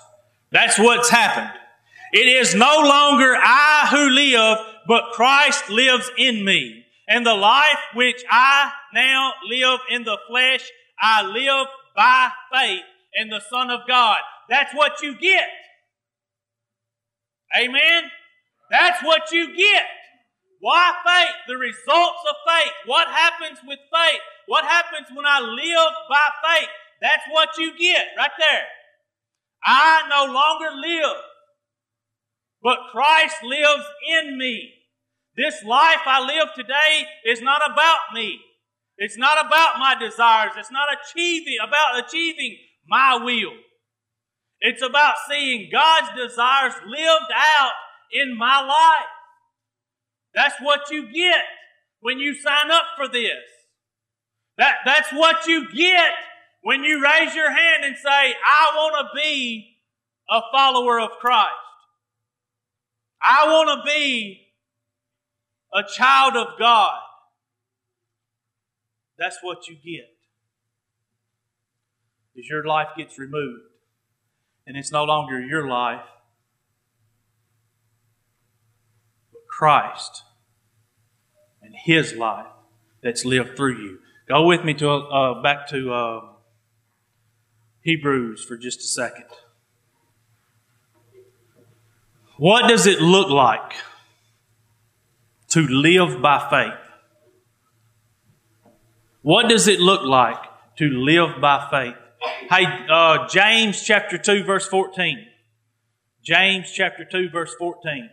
That's 0.51 0.81
what's 0.81 1.11
happened. 1.11 1.57
It 2.13 2.27
is 2.27 2.57
no 2.57 2.81
longer 2.83 3.37
I 3.37 3.87
who 3.93 4.09
live, 4.09 4.59
but 4.89 5.13
Christ 5.13 5.71
lives 5.71 6.11
in 6.19 6.45
me. 6.45 6.87
And 7.07 7.25
the 7.25 7.35
life 7.35 7.79
which 7.95 8.25
I 8.29 8.73
now 8.95 9.33
live 9.49 9.81
in 9.91 10.05
the 10.05 10.19
flesh, 10.29 10.69
I 11.01 11.23
live 11.23 11.67
by 11.97 12.31
faith 12.53 12.83
in 13.15 13.29
the 13.29 13.41
Son 13.51 13.71
of 13.71 13.81
God. 13.87 14.19
That's 14.49 14.75
what 14.75 15.03
you 15.03 15.17
get. 15.19 15.49
Amen? 17.59 18.05
That's 18.71 19.03
what 19.03 19.33
you 19.33 19.57
get. 19.57 19.85
Why 20.61 20.93
faith? 21.05 21.37
The 21.47 21.57
results 21.57 22.21
of 22.29 22.37
faith. 22.47 22.73
What 22.87 23.09
happens 23.09 23.59
with 23.67 23.79
faith? 23.93 24.21
What 24.47 24.65
happens 24.65 25.07
when 25.15 25.25
I 25.25 25.41
live 25.41 25.93
by 26.09 26.59
faith? 26.59 26.69
That's 27.01 27.23
what 27.31 27.51
you 27.59 27.77
get 27.79 28.07
right 28.17 28.31
there. 28.39 28.65
I 29.65 30.03
no 30.09 30.33
longer 30.33 30.77
live, 30.77 31.17
but 32.63 32.79
Christ 32.91 33.37
lives 33.45 33.85
in 34.09 34.39
me. 34.39 34.73
This 35.37 35.63
life 35.65 36.01
I 36.07 36.25
live 36.25 36.49
today 36.55 37.07
is 37.25 37.41
not 37.41 37.63
about 37.71 38.13
me. 38.15 38.41
It's 38.99 39.17
not 39.17 39.47
about 39.47 39.79
my 39.79 39.95
desires. 39.99 40.53
It's 40.57 40.73
not 40.73 40.89
achieving, 40.93 41.57
about 41.67 42.05
achieving 42.05 42.57
my 42.89 43.19
will. 43.23 43.53
It's 44.61 44.83
about 44.83 45.15
seeing 45.29 45.69
God's 45.71 46.09
desires 46.17 46.75
lived 46.87 47.33
out 47.35 47.73
in 48.13 48.37
my 48.37 48.61
life. 48.61 49.09
That's 50.35 50.57
what 50.61 50.91
you 50.91 51.13
get 51.13 51.45
when 52.01 52.19
you 52.19 52.35
sign 52.35 52.71
up 52.71 52.85
for 52.97 53.09
this. 53.09 53.33
That, 54.57 54.79
that's 54.85 55.13
what 55.13 55.47
you 55.47 55.73
get 55.73 56.11
when 56.63 56.83
you 56.83 57.03
raise 57.03 57.35
your 57.35 57.51
hand 57.51 57.85
and 57.85 57.97
say, 57.97 58.09
I 58.09 58.73
want 58.75 59.07
to 59.07 59.21
be 59.21 59.77
a 60.29 60.41
follower 60.53 61.01
of 61.01 61.11
Christ. 61.21 61.55
I 63.23 63.47
want 63.47 63.81
to 63.81 63.89
be 63.89 64.41
a 65.73 65.83
child 65.83 66.37
of 66.37 66.59
God, 66.59 66.99
that's 69.19 69.39
what 69.43 69.69
you 69.69 69.75
get. 69.75 70.09
Is 72.35 72.49
your 72.49 72.65
life 72.65 72.89
gets 72.97 73.19
removed 73.19 73.63
and 74.67 74.77
it's 74.77 74.93
no 74.93 75.05
longer 75.05 75.41
your 75.41 75.69
life, 75.69 76.05
but 79.33 79.41
Christ 79.49 80.23
and 81.63 81.75
His 81.85 82.15
life 82.15 82.47
that's 83.03 83.25
lived 83.25 83.57
through 83.57 83.83
you. 83.83 83.99
Go 84.29 84.47
with 84.47 84.65
me 84.65 84.75
to 84.75 84.89
uh, 84.91 85.43
back 85.43 85.69
to 85.71 85.93
uh, 85.93 86.21
Hebrews 87.81 88.45
for 88.45 88.57
just 88.57 88.81
a 88.81 88.87
second. 88.87 89.25
What 92.37 92.69
does 92.69 92.87
it 92.87 93.01
look 93.01 93.31
like 93.31 93.73
to 95.49 95.67
live 95.67 96.21
by 96.21 96.47
faith. 96.51 96.88
What 99.23 99.49
does 99.49 99.67
it 99.67 99.81
look 99.81 100.03
like 100.05 100.39
to 100.77 100.89
live 100.89 101.41
by 101.41 101.67
faith? 101.71 101.97
Hey, 102.51 102.65
uh, 102.91 103.27
James 103.29 103.83
chapter 103.83 104.17
2, 104.17 104.45
verse 104.45 104.67
14. 104.67 105.27
James 106.23 106.71
chapter 106.73 107.05
2, 107.05 107.31
verse 107.31 107.55
14. 107.59 108.11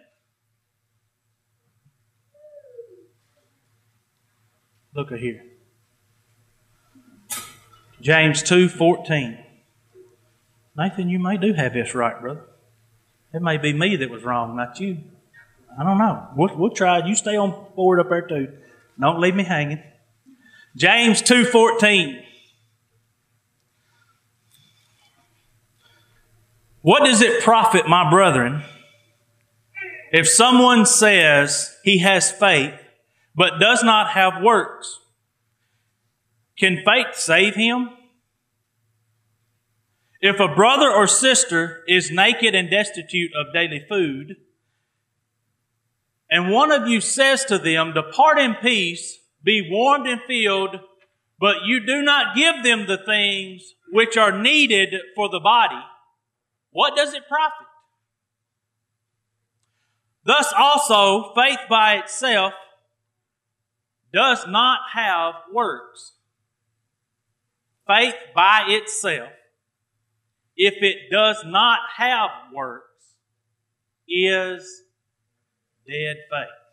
Look 4.96 5.12
at 5.12 5.20
here. 5.20 5.44
James 8.02 8.42
2, 8.44 8.70
14. 8.70 9.38
Nathan, 10.78 11.10
you 11.10 11.20
may 11.20 11.38
do 11.38 11.54
have 11.54 11.74
this 11.74 11.94
right, 11.94 12.20
brother. 12.20 12.46
It 13.34 13.42
may 13.42 13.58
be 13.58 13.74
me 13.74 13.96
that 13.98 14.10
was 14.10 14.24
wrong, 14.24 14.56
not 14.56 14.80
you. 14.80 15.00
I 15.80 15.84
don't 15.84 15.98
know. 15.98 16.28
We'll, 16.36 16.56
we'll 16.58 16.70
try. 16.70 17.06
You 17.06 17.16
stay 17.16 17.36
on 17.36 17.68
board 17.76 18.00
up 18.00 18.10
there 18.10 18.28
too. 18.28 18.58
Don't 19.00 19.20
leave 19.20 19.36
me 19.36 19.44
hanging. 19.44 19.84
James 20.76 21.22
2.14. 21.22 22.22
What 26.82 27.06
does 27.06 27.22
it 27.22 27.42
profit, 27.42 27.88
my 27.88 28.10
brethren, 28.10 28.64
if 30.12 30.28
someone 30.28 30.86
says 30.86 31.76
he 31.84 32.00
has 32.00 32.32
faith 32.32 32.74
but 33.36 33.60
does 33.60 33.84
not 33.84 34.12
have 34.12 34.44
works? 34.44 35.00
Can 36.60 36.84
faith 36.86 37.16
save 37.16 37.56
him? 37.56 37.90
If 40.22 40.40
a 40.40 40.54
brother 40.54 40.92
or 40.92 41.08
sister 41.08 41.84
is 41.88 42.12
naked 42.12 42.54
and 42.54 42.70
destitute 42.70 43.32
of 43.36 43.54
daily 43.54 43.86
food, 43.88 44.38
and 46.30 46.52
one 46.52 46.72
of 46.72 46.88
you 46.88 47.02
says 47.02 47.46
to 47.46 47.58
them, 47.58 47.94
Depart 47.94 48.40
in 48.40 48.56
peace, 48.56 49.20
be 49.46 49.70
warmed 49.72 50.08
and 50.08 50.20
filled, 50.28 50.80
but 51.40 51.58
you 51.66 51.86
do 51.86 52.02
not 52.02 52.36
give 52.36 52.64
them 52.64 52.88
the 52.88 52.98
things 52.98 53.76
which 53.92 54.18
are 54.18 54.42
needed 54.42 54.96
for 55.16 55.30
the 55.30 55.40
body, 55.40 55.82
what 56.72 56.96
does 56.96 57.14
it 57.14 57.28
profit? 57.30 57.68
Thus 60.26 60.52
also, 60.58 61.34
faith 61.36 61.60
by 61.70 61.98
itself 61.98 62.54
does 64.12 64.48
not 64.48 64.80
have 64.94 65.36
works. 65.54 66.14
Faith 67.88 68.16
by 68.34 68.64
itself, 68.68 69.30
if 70.58 70.82
it 70.82 71.12
does 71.12 71.44
not 71.46 71.80
have 71.98 72.32
works, 72.54 72.86
is 74.08 74.82
dead 75.88 76.18
faith. 76.32 76.65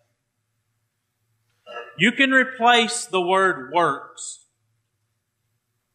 You 1.99 2.13
can 2.13 2.31
replace 2.31 3.07
the 3.07 3.21
word 3.21 3.73
works 3.73 4.47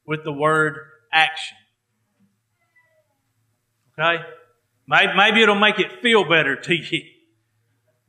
with 0.05 0.23
the 0.23 0.31
word 0.31 0.77
action. 1.11 1.57
Okay? 3.99 4.23
Maybe 4.87 5.41
it'll 5.41 5.55
make 5.55 5.79
it 5.79 6.01
feel 6.01 6.27
better 6.27 6.55
to 6.55 6.73
you. 6.73 7.01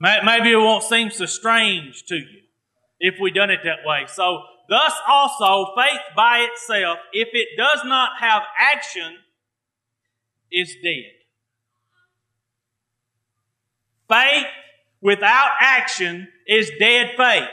Maybe 0.00 0.52
it 0.52 0.56
won't 0.56 0.84
seem 0.84 1.10
so 1.10 1.26
strange 1.26 2.04
to 2.06 2.14
you 2.14 2.42
if 3.00 3.16
we 3.20 3.30
done 3.30 3.50
it 3.50 3.60
that 3.64 3.78
way. 3.84 4.04
So 4.06 4.42
Thus 4.68 4.92
also, 5.08 5.72
faith 5.74 6.00
by 6.14 6.46
itself, 6.50 6.98
if 7.12 7.28
it 7.32 7.48
does 7.56 7.84
not 7.84 8.20
have 8.20 8.42
action, 8.58 9.16
is 10.52 10.74
dead. 10.82 11.12
Faith 14.08 14.46
without 15.00 15.52
action 15.60 16.28
is 16.46 16.70
dead 16.78 17.12
faith. 17.16 17.48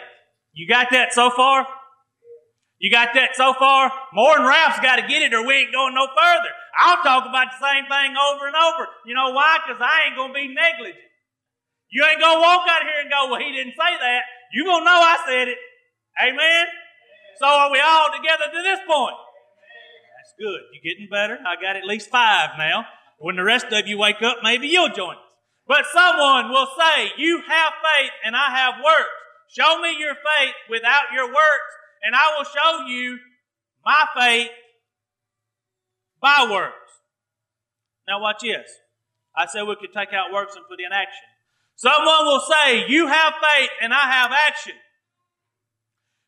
You 0.55 0.67
got 0.67 0.87
that 0.91 1.11
so 1.13 1.29
far? 1.29 1.67
You 2.79 2.89
got 2.89 3.11
that 3.13 3.35
so 3.35 3.53
far? 3.59 3.91
More 4.13 4.39
than 4.39 4.47
Ralph's 4.47 4.79
got 4.79 4.95
to 4.95 5.07
get 5.07 5.21
it 5.21 5.35
or 5.35 5.45
we 5.45 5.67
ain't 5.67 5.75
going 5.75 5.93
no 5.93 6.07
further. 6.07 6.51
I'll 6.79 7.03
talk 7.03 7.27
about 7.27 7.51
the 7.51 7.59
same 7.59 7.87
thing 7.91 8.15
over 8.15 8.47
and 8.47 8.55
over. 8.55 8.87
You 9.05 9.15
know 9.15 9.31
why? 9.31 9.59
Because 9.63 9.83
I 9.83 10.07
ain't 10.07 10.15
going 10.15 10.31
to 10.31 10.39
be 10.39 10.47
negligent. 10.47 11.03
You 11.91 12.03
ain't 12.03 12.19
going 12.19 12.39
to 12.39 12.43
walk 12.43 12.67
out 12.67 12.83
here 12.83 12.99
and 13.03 13.11
go, 13.11 13.31
well, 13.31 13.39
he 13.39 13.51
didn't 13.51 13.75
say 13.75 13.93
that. 13.99 14.23
You 14.51 14.63
going 14.63 14.81
to 14.81 14.85
know 14.87 14.99
I 14.99 15.17
said 15.27 15.47
it. 15.47 15.59
Amen? 16.19 16.65
So 17.39 17.47
are 17.47 17.71
we 17.71 17.79
all 17.79 18.11
together 18.15 18.47
to 18.51 18.61
this 18.63 18.79
point? 18.87 19.15
That's 20.19 20.33
good. 20.39 20.61
You're 20.71 20.83
getting 20.83 21.07
better. 21.11 21.39
I 21.43 21.59
got 21.59 21.75
at 21.75 21.83
least 21.83 22.09
five 22.09 22.55
now. 22.57 22.87
When 23.19 23.35
the 23.35 23.43
rest 23.43 23.67
of 23.71 23.87
you 23.87 23.97
wake 23.97 24.21
up, 24.21 24.37
maybe 24.43 24.67
you'll 24.67 24.91
join 24.91 25.15
us. 25.15 25.23
But 25.67 25.85
someone 25.91 26.49
will 26.49 26.67
say, 26.77 27.11
You 27.17 27.41
have 27.47 27.73
faith 27.81 28.11
and 28.23 28.35
I 28.35 28.51
have 28.51 28.83
works. 28.83 29.14
Show 29.49 29.81
me 29.81 29.95
your 29.99 30.15
faith 30.15 30.55
without 30.69 31.13
your 31.13 31.27
works, 31.27 31.73
and 32.03 32.15
I 32.15 32.35
will 32.37 32.45
show 32.45 32.87
you 32.87 33.19
my 33.85 34.05
faith 34.17 34.51
by 36.21 36.47
works. 36.51 36.91
Now, 38.07 38.21
watch 38.21 38.41
this. 38.41 38.69
I 39.35 39.45
said 39.47 39.63
we 39.63 39.75
could 39.75 39.93
take 39.93 40.13
out 40.13 40.33
works 40.33 40.55
and 40.55 40.65
put 40.67 40.79
in 40.79 40.91
action. 40.91 41.27
Someone 41.75 42.25
will 42.25 42.39
say, 42.41 42.87
You 42.87 43.07
have 43.07 43.33
faith 43.33 43.69
and 43.81 43.93
I 43.93 44.11
have 44.11 44.31
action. 44.31 44.73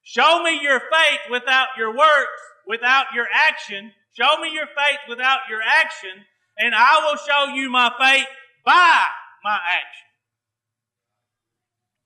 Show 0.03 0.43
me 0.43 0.59
your 0.61 0.79
faith 0.79 1.31
without 1.31 1.69
your 1.77 1.95
works, 1.95 2.41
without 2.67 3.07
your 3.13 3.27
action. 3.33 3.91
Show 4.13 4.41
me 4.41 4.51
your 4.53 4.67
faith 4.67 4.99
without 5.07 5.41
your 5.49 5.61
action, 5.61 6.25
and 6.57 6.73
I 6.73 7.01
will 7.05 7.17
show 7.17 7.53
you 7.53 7.69
my 7.69 7.91
faith 7.99 8.27
by 8.65 9.03
my 9.43 9.55
action. 9.55 10.07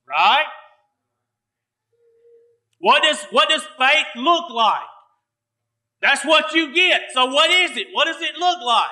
Right? 0.08 0.44
What 2.82 3.04
does, 3.04 3.24
what 3.30 3.48
does 3.48 3.62
faith 3.78 4.06
look 4.16 4.50
like? 4.50 4.82
That's 6.00 6.24
what 6.24 6.52
you 6.52 6.74
get. 6.74 7.02
So 7.14 7.26
what 7.26 7.48
is 7.48 7.76
it? 7.76 7.86
What 7.92 8.06
does 8.06 8.20
it 8.20 8.36
look 8.36 8.58
like? 8.60 8.90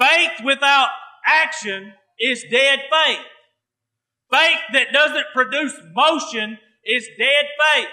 Faith 0.00 0.44
without 0.44 0.88
action 1.24 1.92
is 2.18 2.44
dead 2.50 2.80
faith. 2.90 3.24
Faith 4.32 4.58
that 4.72 4.92
doesn't 4.92 5.26
produce 5.32 5.72
motion 5.94 6.58
is 6.84 7.06
dead 7.16 7.46
faith. 7.74 7.88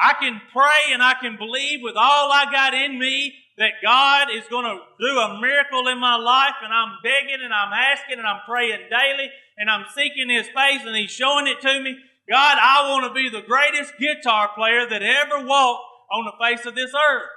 I 0.00 0.14
can 0.18 0.40
pray 0.50 0.92
and 0.94 1.02
I 1.02 1.14
can 1.20 1.36
believe 1.36 1.80
with 1.82 1.94
all 1.94 2.32
I 2.32 2.46
got 2.50 2.72
in 2.72 2.98
me 2.98 3.34
that 3.58 3.72
God 3.84 4.28
is 4.32 4.44
going 4.48 4.64
to 4.64 4.80
do 4.98 5.18
a 5.18 5.40
miracle 5.42 5.88
in 5.88 5.98
my 5.98 6.16
life 6.16 6.54
and 6.64 6.72
I'm 6.72 6.96
begging 7.02 7.44
and 7.44 7.52
I'm 7.52 7.72
asking 7.72 8.16
and 8.16 8.26
I'm 8.26 8.40
praying 8.48 8.80
daily 8.88 9.30
and 9.58 9.68
I'm 9.68 9.84
seeking 9.94 10.30
His 10.30 10.46
face 10.48 10.80
and 10.86 10.96
He's 10.96 11.10
showing 11.10 11.46
it 11.46 11.60
to 11.60 11.80
me. 11.80 11.98
God, 12.28 12.58
I 12.60 12.90
want 12.90 13.04
to 13.06 13.14
be 13.14 13.28
the 13.28 13.46
greatest 13.46 13.94
guitar 13.98 14.50
player 14.54 14.88
that 14.88 15.02
ever 15.02 15.46
walked 15.46 15.84
on 16.10 16.24
the 16.24 16.32
face 16.40 16.64
of 16.66 16.74
this 16.74 16.92
earth. 16.94 17.28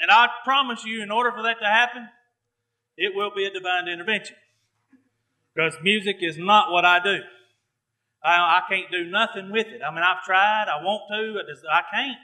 And 0.00 0.10
I 0.10 0.28
promise 0.44 0.84
you, 0.84 1.02
in 1.02 1.10
order 1.10 1.30
for 1.30 1.42
that 1.42 1.58
to 1.60 1.66
happen, 1.66 2.08
it 2.96 3.14
will 3.14 3.30
be 3.34 3.44
a 3.44 3.52
divine 3.52 3.88
intervention. 3.88 4.36
Because 5.54 5.74
music 5.82 6.16
is 6.20 6.38
not 6.38 6.72
what 6.72 6.84
I 6.84 7.02
do. 7.02 7.18
I, 8.24 8.34
I 8.34 8.60
can't 8.68 8.90
do 8.90 9.04
nothing 9.04 9.50
with 9.52 9.66
it. 9.66 9.82
I 9.86 9.92
mean, 9.94 10.02
I've 10.02 10.24
tried, 10.24 10.66
I 10.68 10.82
want 10.82 11.02
to, 11.10 11.40
I, 11.40 11.52
just, 11.52 11.66
I 11.70 11.82
can't. 11.92 12.18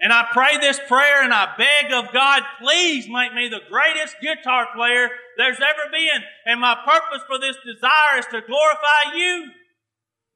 And 0.00 0.12
I 0.12 0.28
pray 0.32 0.58
this 0.58 0.78
prayer 0.86 1.24
and 1.24 1.34
I 1.34 1.54
beg 1.58 1.92
of 1.92 2.12
God, 2.12 2.42
please 2.62 3.08
make 3.08 3.34
me 3.34 3.48
the 3.48 3.60
greatest 3.68 4.16
guitar 4.22 4.68
player 4.74 5.08
there's 5.36 5.58
ever 5.58 5.90
been. 5.90 6.22
And 6.46 6.60
my 6.60 6.76
purpose 6.76 7.22
for 7.26 7.38
this 7.38 7.56
desire 7.66 8.18
is 8.18 8.26
to 8.26 8.40
glorify 8.40 9.16
you. 9.16 9.50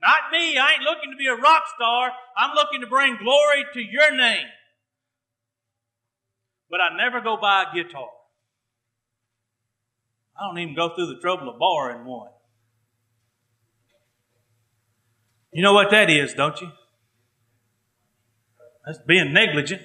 Not 0.02 0.32
me. 0.32 0.58
I 0.58 0.72
ain't 0.72 0.82
looking 0.82 1.12
to 1.12 1.16
be 1.16 1.28
a 1.28 1.34
rock 1.34 1.62
star. 1.76 2.10
I'm 2.36 2.54
looking 2.54 2.80
to 2.80 2.86
bring 2.88 3.16
glory 3.16 3.64
to 3.74 3.80
your 3.80 4.14
name. 4.16 4.46
But 6.68 6.80
I 6.80 6.96
never 6.96 7.20
go 7.20 7.36
buy 7.40 7.66
a 7.70 7.74
guitar. 7.74 8.08
I 10.38 10.46
don't 10.46 10.58
even 10.58 10.74
go 10.74 10.94
through 10.94 11.14
the 11.14 11.20
trouble 11.20 11.48
of 11.48 11.58
borrowing 11.58 12.04
one. 12.04 12.30
You 15.52 15.62
know 15.62 15.74
what 15.74 15.90
that 15.90 16.10
is, 16.10 16.32
don't 16.32 16.60
you? 16.60 16.70
That's 18.86 18.98
being 19.06 19.32
negligent. 19.32 19.82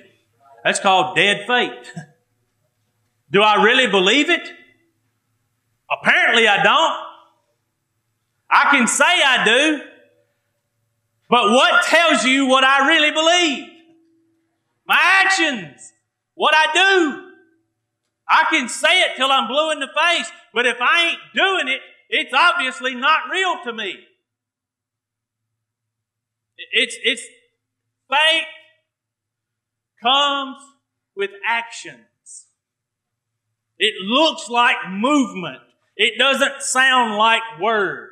That's 0.63 0.79
called 0.79 1.15
dead 1.15 1.45
faith. 1.45 1.93
do 3.31 3.41
I 3.41 3.61
really 3.63 3.87
believe 3.87 4.29
it? 4.29 4.49
Apparently 5.91 6.47
I 6.47 6.63
don't. 6.63 6.93
I 8.49 8.71
can 8.71 8.87
say 8.87 9.03
I 9.03 9.43
do, 9.43 9.81
but 11.29 11.51
what 11.51 11.83
tells 11.85 12.23
you 12.23 12.47
what 12.47 12.63
I 12.63 12.87
really 12.87 13.11
believe? 13.11 13.67
My 14.87 14.99
actions. 15.23 15.93
What 16.35 16.53
I 16.55 16.73
do. 16.73 17.23
I 18.29 18.45
can 18.49 18.69
say 18.69 19.01
it 19.01 19.15
till 19.15 19.31
I'm 19.31 19.47
blue 19.47 19.71
in 19.71 19.79
the 19.79 19.87
face, 19.87 20.29
but 20.53 20.65
if 20.65 20.77
I 20.79 21.09
ain't 21.09 21.19
doing 21.33 21.67
it, 21.67 21.81
it's 22.09 22.33
obviously 22.33 22.95
not 22.95 23.29
real 23.31 23.55
to 23.65 23.73
me. 23.73 23.95
It's, 26.71 26.97
it's 27.03 27.21
faith 28.09 28.45
comes 30.01 30.57
with 31.15 31.31
actions. 31.45 32.01
It 33.79 33.93
looks 34.03 34.49
like 34.49 34.75
movement. 34.89 35.61
It 35.95 36.17
doesn't 36.17 36.61
sound 36.61 37.17
like 37.17 37.41
words. 37.61 38.06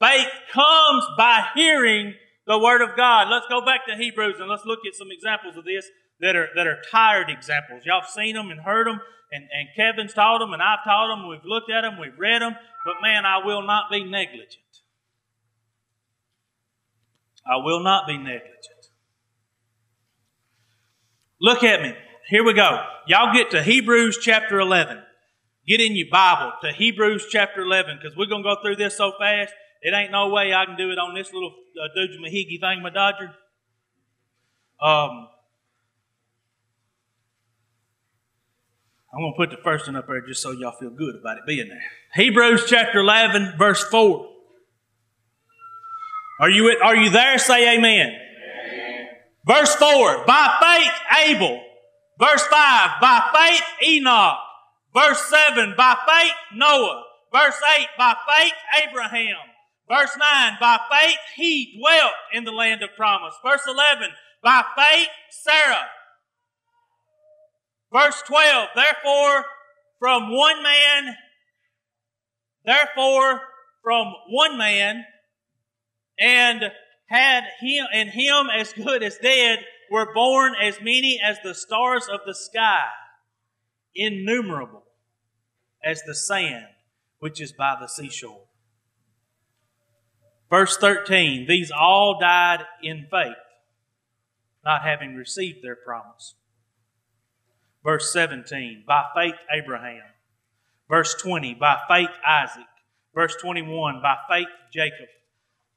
Faith 0.00 0.28
comes 0.52 1.04
by 1.16 1.44
hearing 1.54 2.14
the 2.46 2.58
Word 2.58 2.82
of 2.82 2.96
God. 2.96 3.28
Let's 3.30 3.46
go 3.48 3.64
back 3.64 3.86
to 3.86 3.96
Hebrews 3.96 4.36
and 4.38 4.48
let's 4.48 4.64
look 4.64 4.80
at 4.86 4.94
some 4.94 5.08
examples 5.10 5.56
of 5.56 5.64
this 5.64 5.86
that 6.20 6.36
are, 6.36 6.48
that 6.54 6.66
are 6.66 6.78
tired 6.90 7.30
examples. 7.30 7.82
Y'all 7.84 8.00
have 8.00 8.10
seen 8.10 8.34
them 8.34 8.50
and 8.50 8.60
heard 8.60 8.86
them, 8.86 9.00
and, 9.32 9.44
and 9.44 9.68
Kevin's 9.76 10.14
taught 10.14 10.38
them, 10.38 10.52
and 10.52 10.62
I've 10.62 10.84
taught 10.84 11.08
them, 11.08 11.28
we've 11.28 11.44
looked 11.44 11.70
at 11.70 11.82
them, 11.82 11.98
we've 11.98 12.18
read 12.18 12.42
them, 12.42 12.54
but 12.84 12.94
man, 13.02 13.24
I 13.24 13.44
will 13.44 13.62
not 13.62 13.90
be 13.90 14.04
negligent. 14.04 14.62
I 17.46 17.56
will 17.56 17.80
not 17.80 18.06
be 18.06 18.16
negligent. 18.16 18.90
Look 21.40 21.62
at 21.62 21.82
me. 21.82 21.94
Here 22.28 22.44
we 22.44 22.54
go. 22.54 22.82
Y'all 23.06 23.32
get 23.32 23.50
to 23.52 23.62
Hebrews 23.62 24.18
chapter 24.20 24.58
11. 24.58 25.02
Get 25.66 25.80
in 25.80 25.94
your 25.94 26.08
Bible 26.10 26.52
to 26.62 26.72
Hebrews 26.72 27.26
chapter 27.30 27.60
11 27.60 27.98
because 28.00 28.16
we're 28.16 28.26
going 28.26 28.42
to 28.42 28.54
go 28.54 28.62
through 28.62 28.76
this 28.76 28.96
so 28.96 29.12
fast. 29.18 29.52
It 29.86 29.94
ain't 29.94 30.10
no 30.10 30.30
way 30.30 30.52
I 30.52 30.66
can 30.66 30.74
do 30.74 30.90
it 30.90 30.98
on 30.98 31.14
this 31.14 31.32
little 31.32 31.54
uh, 31.80 31.86
Mahigi 32.20 32.58
thing, 32.60 32.82
my 32.82 32.90
Dodger. 32.90 33.32
Um, 34.82 35.28
I'm 39.14 39.20
going 39.20 39.32
to 39.32 39.36
put 39.36 39.50
the 39.50 39.62
first 39.62 39.86
one 39.86 39.94
up 39.94 40.08
there 40.08 40.26
just 40.26 40.42
so 40.42 40.50
y'all 40.50 40.72
feel 40.72 40.90
good 40.90 41.14
about 41.20 41.38
it 41.38 41.46
being 41.46 41.68
there. 41.68 41.84
Hebrews 42.14 42.64
chapter 42.66 42.98
11, 42.98 43.54
verse 43.56 43.84
4. 43.84 44.28
Are 46.40 46.50
you, 46.50 46.76
are 46.82 46.96
you 46.96 47.10
there? 47.10 47.38
Say 47.38 47.76
amen. 47.76 48.08
amen. 48.08 49.06
Verse 49.46 49.72
4. 49.76 50.24
By 50.26 50.80
faith, 50.80 51.26
Abel. 51.28 51.62
Verse 52.18 52.42
5. 52.42 52.50
By 53.00 53.30
faith, 53.32 53.88
Enoch. 53.88 54.38
Verse 54.92 55.30
7. 55.30 55.74
By 55.76 55.94
faith, 56.08 56.34
Noah. 56.56 57.04
Verse 57.32 57.60
8. 57.78 57.86
By 57.96 58.16
faith, 58.28 58.88
Abraham. 58.88 59.36
Verse 59.88 60.16
9. 60.18 60.56
By 60.60 60.78
faith, 60.90 61.18
he 61.36 61.78
dwelt 61.78 62.14
in 62.32 62.44
the 62.44 62.52
land 62.52 62.82
of 62.82 62.90
promise. 62.96 63.34
Verse 63.44 63.62
11. 63.66 64.08
By 64.42 64.62
faith, 64.76 65.08
Sarah. 65.30 65.88
Verse 67.92 68.22
12, 68.26 68.68
therefore, 68.74 69.44
from 69.98 70.30
one 70.30 70.62
man, 70.62 71.16
therefore, 72.64 73.40
from 73.82 74.12
one 74.28 74.58
man, 74.58 75.04
and 76.18 76.62
had 77.06 77.44
him, 77.60 77.86
and 77.92 78.10
him 78.10 78.48
as 78.54 78.72
good 78.72 79.02
as 79.02 79.16
dead, 79.18 79.60
were 79.90 80.12
born 80.12 80.54
as 80.60 80.80
many 80.80 81.20
as 81.22 81.38
the 81.44 81.54
stars 81.54 82.08
of 82.12 82.20
the 82.26 82.34
sky, 82.34 82.86
innumerable 83.94 84.84
as 85.82 86.02
the 86.02 86.14
sand 86.14 86.66
which 87.18 87.40
is 87.40 87.52
by 87.52 87.76
the 87.80 87.86
seashore. 87.86 88.46
Verse 90.48 90.76
13, 90.76 91.46
these 91.48 91.70
all 91.70 92.18
died 92.20 92.64
in 92.82 93.06
faith, 93.10 93.34
not 94.64 94.82
having 94.82 95.14
received 95.14 95.62
their 95.62 95.76
promise 95.76 96.34
Verse 97.86 98.12
17, 98.12 98.82
by 98.84 99.04
faith 99.14 99.36
Abraham. 99.56 100.02
Verse 100.90 101.14
20, 101.22 101.54
by 101.54 101.76
faith 101.88 102.10
Isaac. 102.28 102.66
Verse 103.14 103.36
21, 103.40 104.02
by 104.02 104.16
faith 104.28 104.48
Jacob. 104.72 105.06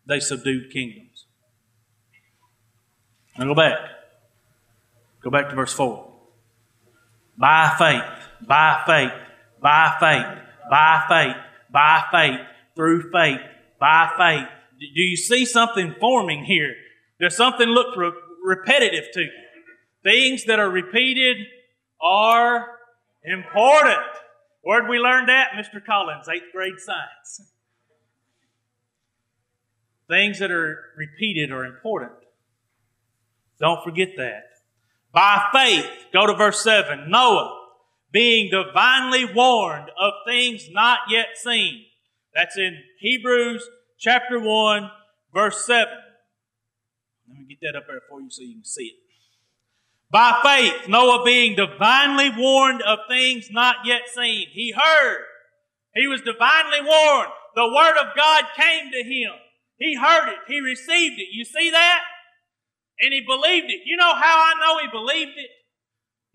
they 0.08 0.20
subdued 0.20 0.72
kingdoms. 0.72 1.26
Now 3.38 3.46
go 3.46 3.56
back. 3.56 3.78
Go 5.22 5.30
back 5.30 5.50
to 5.50 5.56
verse 5.56 5.74
4. 5.74 6.06
By 7.38 7.76
faith, 7.78 8.48
by 8.48 8.82
faith, 8.88 9.12
by 9.62 9.96
faith, 10.00 10.47
by 10.70 11.04
faith, 11.10 11.36
by 11.72 12.04
faith, 12.12 12.40
through 12.76 13.12
faith, 13.12 13.42
by 13.80 14.10
faith. 14.18 14.48
Do 14.80 15.02
you 15.02 15.18
see 15.18 15.46
something 15.46 15.96
forming 16.00 16.46
here? 16.46 16.76
Does 17.20 17.36
something 17.36 17.68
look 17.68 17.96
re- 17.98 18.12
repetitive 18.44 19.06
to 19.14 19.22
you? 19.22 19.32
Things 20.04 20.46
that 20.46 20.60
are 20.60 20.70
repeated 20.70 21.38
are 22.02 22.68
important. 23.24 23.98
Where'd 24.62 24.88
we 24.88 25.00
learn 25.00 25.26
that? 25.28 25.52
Mr. 25.56 25.84
Collins, 25.84 26.28
eighth 26.28 26.52
grade 26.54 26.74
science. 26.78 27.52
Things 30.10 30.40
that 30.40 30.52
are 30.52 30.78
repeated 30.98 31.52
are 31.52 31.66
important. 31.66 32.14
Don't 33.60 33.84
forget 33.84 34.10
that. 34.18 34.44
By 35.12 35.50
faith, 35.52 35.90
go 36.14 36.28
to 36.28 36.36
verse 36.36 36.64
7. 36.64 37.10
Noah, 37.10 37.67
being 38.12 38.50
divinely 38.50 39.26
warned 39.26 39.90
of 40.00 40.14
things 40.26 40.70
not 40.72 41.00
yet 41.10 41.30
seen. 41.36 41.86
That's 42.34 42.58
in 42.58 42.78
Hebrews 43.00 43.68
chapter 44.00 44.40
1, 44.40 44.92
verse 45.34 45.66
7. 45.66 45.88
Let 47.28 47.38
me 47.38 47.46
get 47.46 47.60
that 47.62 47.78
up 47.78 47.88
there 47.88 48.02
for 48.10 48.22
you 48.22 48.30
so 48.30 48.44
you 48.44 48.56
can 48.56 48.66
see 48.66 48.86
it. 48.86 48.96
By 50.10 50.40
faith, 50.42 50.88
Noah 50.88 51.26
being 51.26 51.56
divinely 51.56 52.30
warned 52.38 52.82
of 52.82 53.00
things 53.10 53.50
not 53.52 53.78
yet 53.86 54.04
seen. 54.14 54.48
He 54.52 54.72
heard. 54.72 55.24
He 55.94 56.08
was 56.08 56.22
divinely 56.22 56.80
warned. 56.82 57.32
The 57.56 57.68
word 57.68 57.98
of 57.98 58.16
God 58.16 58.46
came 58.56 58.92
to 58.92 59.04
him. 59.04 59.32
He 59.78 59.96
heard 59.96 60.30
it. 60.30 60.40
He 60.48 60.62
received 60.62 61.20
it. 61.20 61.28
You 61.32 61.44
see 61.44 61.72
that? 61.72 62.02
And 63.02 63.14
he 63.14 63.22
believed 63.22 63.70
it. 63.70 63.82
You 63.86 63.98
know 63.98 64.14
how 64.16 64.40
I 64.40 64.54
know 64.60 64.78
he 64.80 64.88
believed 64.92 65.38
it? 65.38 65.50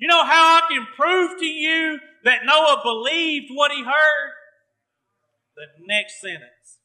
You 0.03 0.09
know 0.09 0.25
how 0.25 0.59
I 0.59 0.63
can 0.69 0.85
prove 0.97 1.39
to 1.39 1.47
you 1.47 2.01
that 2.25 2.41
Noah 2.45 2.81
believed 2.83 3.53
what 3.55 3.71
he 3.71 3.85
heard? 3.85 4.33
The 5.55 5.67
next 5.87 6.21
sentence. 6.21 6.81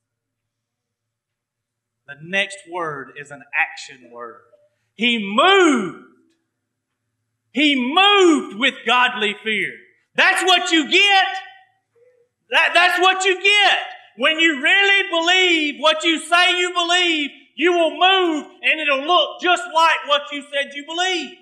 The 2.05 2.13
next 2.21 2.59
word 2.71 3.13
is 3.19 3.31
an 3.31 3.41
action 3.59 4.11
word. 4.11 4.41
He 4.93 5.17
moved. 5.17 6.05
He 7.53 7.91
moved 7.91 8.59
with 8.59 8.75
godly 8.85 9.35
fear. 9.43 9.71
That's 10.13 10.43
what 10.43 10.71
you 10.71 10.87
get. 10.87 11.25
That, 12.51 12.69
that's 12.75 13.01
what 13.01 13.25
you 13.25 13.41
get. 13.41 13.79
When 14.17 14.39
you 14.39 14.61
really 14.61 15.09
believe 15.09 15.81
what 15.81 16.03
you 16.03 16.19
say 16.19 16.59
you 16.59 16.71
believe, 16.71 17.31
you 17.55 17.71
will 17.73 17.97
move 17.97 18.45
and 18.61 18.79
it'll 18.79 19.07
look 19.07 19.41
just 19.41 19.63
like 19.73 20.07
what 20.07 20.21
you 20.31 20.43
said 20.53 20.75
you 20.75 20.85
believed. 20.85 21.33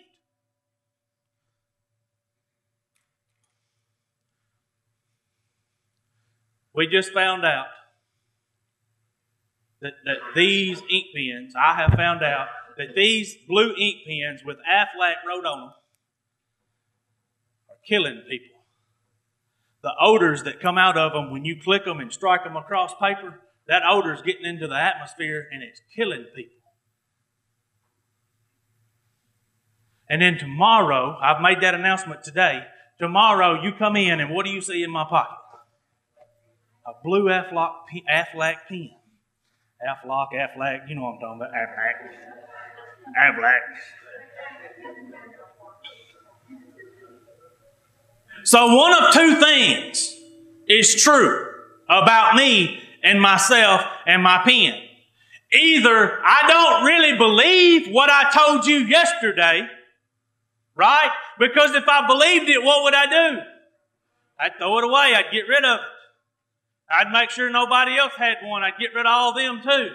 We 6.75 6.87
just 6.87 7.13
found 7.13 7.45
out 7.45 7.67
that, 9.81 9.93
that 10.05 10.17
these 10.35 10.81
ink 10.89 11.05
pens, 11.15 11.53
I 11.57 11.75
have 11.75 11.93
found 11.93 12.23
out 12.23 12.47
that 12.77 12.95
these 12.95 13.35
blue 13.47 13.73
ink 13.77 13.97
pens 14.05 14.41
with 14.45 14.57
Aflac 14.57 15.15
wrote 15.27 15.45
on 15.45 15.59
them 15.59 15.69
are 17.69 17.77
killing 17.87 18.23
people 18.29 18.55
the 19.85 19.93
odors 20.01 20.41
that 20.41 20.59
come 20.59 20.79
out 20.79 20.97
of 20.97 21.13
them 21.13 21.29
when 21.29 21.45
you 21.45 21.55
click 21.63 21.85
them 21.85 21.99
and 21.99 22.11
strike 22.11 22.43
them 22.43 22.57
across 22.57 22.95
paper, 22.95 23.39
that 23.67 23.83
odor 23.87 24.15
is 24.15 24.23
getting 24.23 24.43
into 24.43 24.67
the 24.67 24.75
atmosphere 24.75 25.47
and 25.51 25.61
it's 25.61 25.79
killing 25.95 26.25
people. 26.35 26.57
And 30.09 30.23
then 30.23 30.39
tomorrow, 30.39 31.19
I've 31.21 31.39
made 31.39 31.61
that 31.61 31.75
announcement 31.75 32.23
today. 32.23 32.63
Tomorrow, 32.97 33.61
you 33.61 33.73
come 33.77 33.95
in 33.95 34.19
and 34.19 34.33
what 34.33 34.43
do 34.43 34.51
you 34.51 34.59
see 34.59 34.81
in 34.81 34.89
my 34.89 35.03
pocket? 35.03 35.37
A 36.87 36.91
blue 37.03 37.25
Aflac, 37.25 37.71
Aflac 38.11 38.57
pen. 38.69 38.91
Aflac, 39.87 40.27
Aflac, 40.33 40.87
you 40.87 40.95
know 40.95 41.01
what 41.01 41.13
I'm 41.15 41.19
talking 41.19 41.41
about. 41.41 41.51
Aflac. 41.51 41.95
Aflac. 43.19 43.59
So 48.43 48.75
one 48.75 48.93
of 48.93 49.13
two 49.13 49.39
things 49.39 50.15
is 50.67 51.01
true 51.01 51.47
about 51.89 52.35
me 52.35 52.79
and 53.03 53.19
myself 53.19 53.81
and 54.05 54.21
my 54.21 54.43
pen. 54.45 54.79
Either 55.51 56.21
I 56.23 56.47
don't 56.47 56.85
really 56.85 57.17
believe 57.17 57.87
what 57.91 58.11
I 58.11 58.29
told 58.29 58.67
you 58.67 58.77
yesterday, 58.77 59.67
right? 60.75 61.09
Because 61.39 61.73
if 61.73 61.87
I 61.87 62.05
believed 62.05 62.47
it, 62.47 62.61
what 62.61 62.83
would 62.83 62.93
I 62.93 63.05
do? 63.07 63.39
I'd 64.39 64.57
throw 64.59 64.77
it 64.77 64.83
away. 64.83 65.15
I'd 65.15 65.31
get 65.31 65.47
rid 65.47 65.65
of 65.65 65.79
it. 65.79 65.85
I'd 66.89 67.11
make 67.11 67.29
sure 67.29 67.49
nobody 67.49 67.97
else 67.97 68.13
had 68.17 68.37
one. 68.43 68.63
I'd 68.63 68.77
get 68.79 68.93
rid 68.93 69.05
of 69.05 69.11
all 69.11 69.33
them 69.33 69.61
too. 69.63 69.89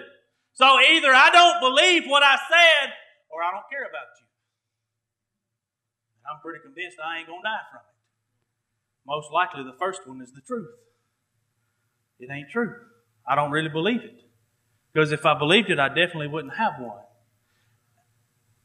So 0.53 0.65
either 0.79 1.13
I 1.13 1.29
don't 1.31 1.59
believe 1.61 2.03
what 2.07 2.23
I 2.23 2.35
said 2.35 2.93
or 3.29 3.41
I 3.41 3.51
don't 3.51 3.69
care 3.71 3.83
about 3.83 4.11
you. 4.19 4.27
I'm 6.29 6.41
pretty 6.41 6.59
convinced 6.63 6.97
I 7.03 7.19
ain't 7.19 7.27
going 7.27 7.41
to 7.41 7.47
die 7.47 7.65
from 7.71 7.79
it 7.79 7.91
most 9.05 9.31
likely 9.31 9.63
the 9.63 9.77
first 9.77 10.07
one 10.07 10.21
is 10.21 10.31
the 10.31 10.41
truth. 10.41 10.69
It 12.19 12.29
ain't 12.31 12.49
true. 12.49 12.75
I 13.27 13.35
don't 13.35 13.51
really 13.51 13.69
believe 13.69 14.01
it. 14.03 14.21
Because 14.93 15.11
if 15.11 15.25
I 15.25 15.37
believed 15.37 15.69
it, 15.69 15.79
I 15.79 15.87
definitely 15.87 16.27
wouldn't 16.27 16.55
have 16.55 16.73
one. 16.79 17.01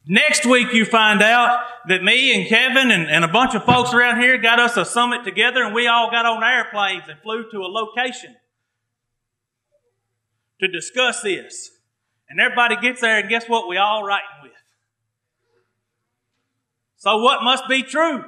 Next 0.09 0.45
week, 0.45 0.73
you 0.73 0.85
find 0.85 1.21
out 1.21 1.65
that 1.89 2.01
me 2.01 2.33
and 2.33 2.47
Kevin 2.47 2.91
and, 2.91 3.09
and 3.09 3.25
a 3.25 3.27
bunch 3.27 3.55
of 3.55 3.65
folks 3.65 3.93
around 3.93 4.21
here 4.21 4.37
got 4.37 4.57
us 4.57 4.77
a 4.77 4.85
summit 4.85 5.25
together, 5.25 5.63
and 5.63 5.75
we 5.75 5.87
all 5.87 6.09
got 6.09 6.25
on 6.25 6.41
airplanes 6.41 7.03
and 7.09 7.19
flew 7.21 7.49
to 7.51 7.57
a 7.57 7.67
location 7.67 8.33
to 10.61 10.67
discuss 10.69 11.21
this. 11.21 11.71
And 12.29 12.39
everybody 12.39 12.77
gets 12.77 13.01
there, 13.01 13.19
and 13.19 13.27
guess 13.27 13.49
what? 13.49 13.67
We 13.67 13.75
all 13.75 14.03
writing 14.05 14.27
with. 14.43 14.51
So 16.95 17.17
what 17.17 17.43
must 17.43 17.67
be 17.67 17.83
true? 17.83 18.23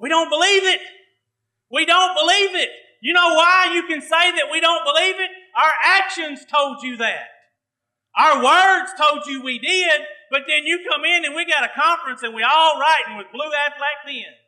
We 0.00 0.08
don't 0.08 0.30
believe 0.30 0.64
it. 0.64 0.80
We 1.70 1.86
don't 1.86 2.14
believe 2.14 2.56
it. 2.56 2.70
You 3.00 3.12
know 3.12 3.34
why 3.34 3.72
you 3.74 3.84
can 3.86 4.00
say 4.00 4.08
that 4.32 4.48
we 4.50 4.60
don't 4.60 4.84
believe 4.84 5.20
it? 5.20 5.30
Our 5.56 5.72
actions 5.84 6.44
told 6.44 6.82
you 6.82 6.96
that. 6.96 7.28
Our 8.16 8.44
words 8.44 8.92
told 8.98 9.26
you 9.26 9.42
we 9.42 9.58
did, 9.58 10.00
but 10.32 10.44
then 10.48 10.64
you 10.64 10.80
come 10.88 11.04
in 11.04 11.26
and 11.26 11.34
we 11.34 11.44
got 11.44 11.62
a 11.62 11.68
conference 11.78 12.22
and 12.22 12.34
we 12.34 12.42
all 12.42 12.80
writing 12.80 13.18
with 13.18 13.26
blue 13.30 13.52
Aflac 13.52 14.06
pens. 14.06 14.40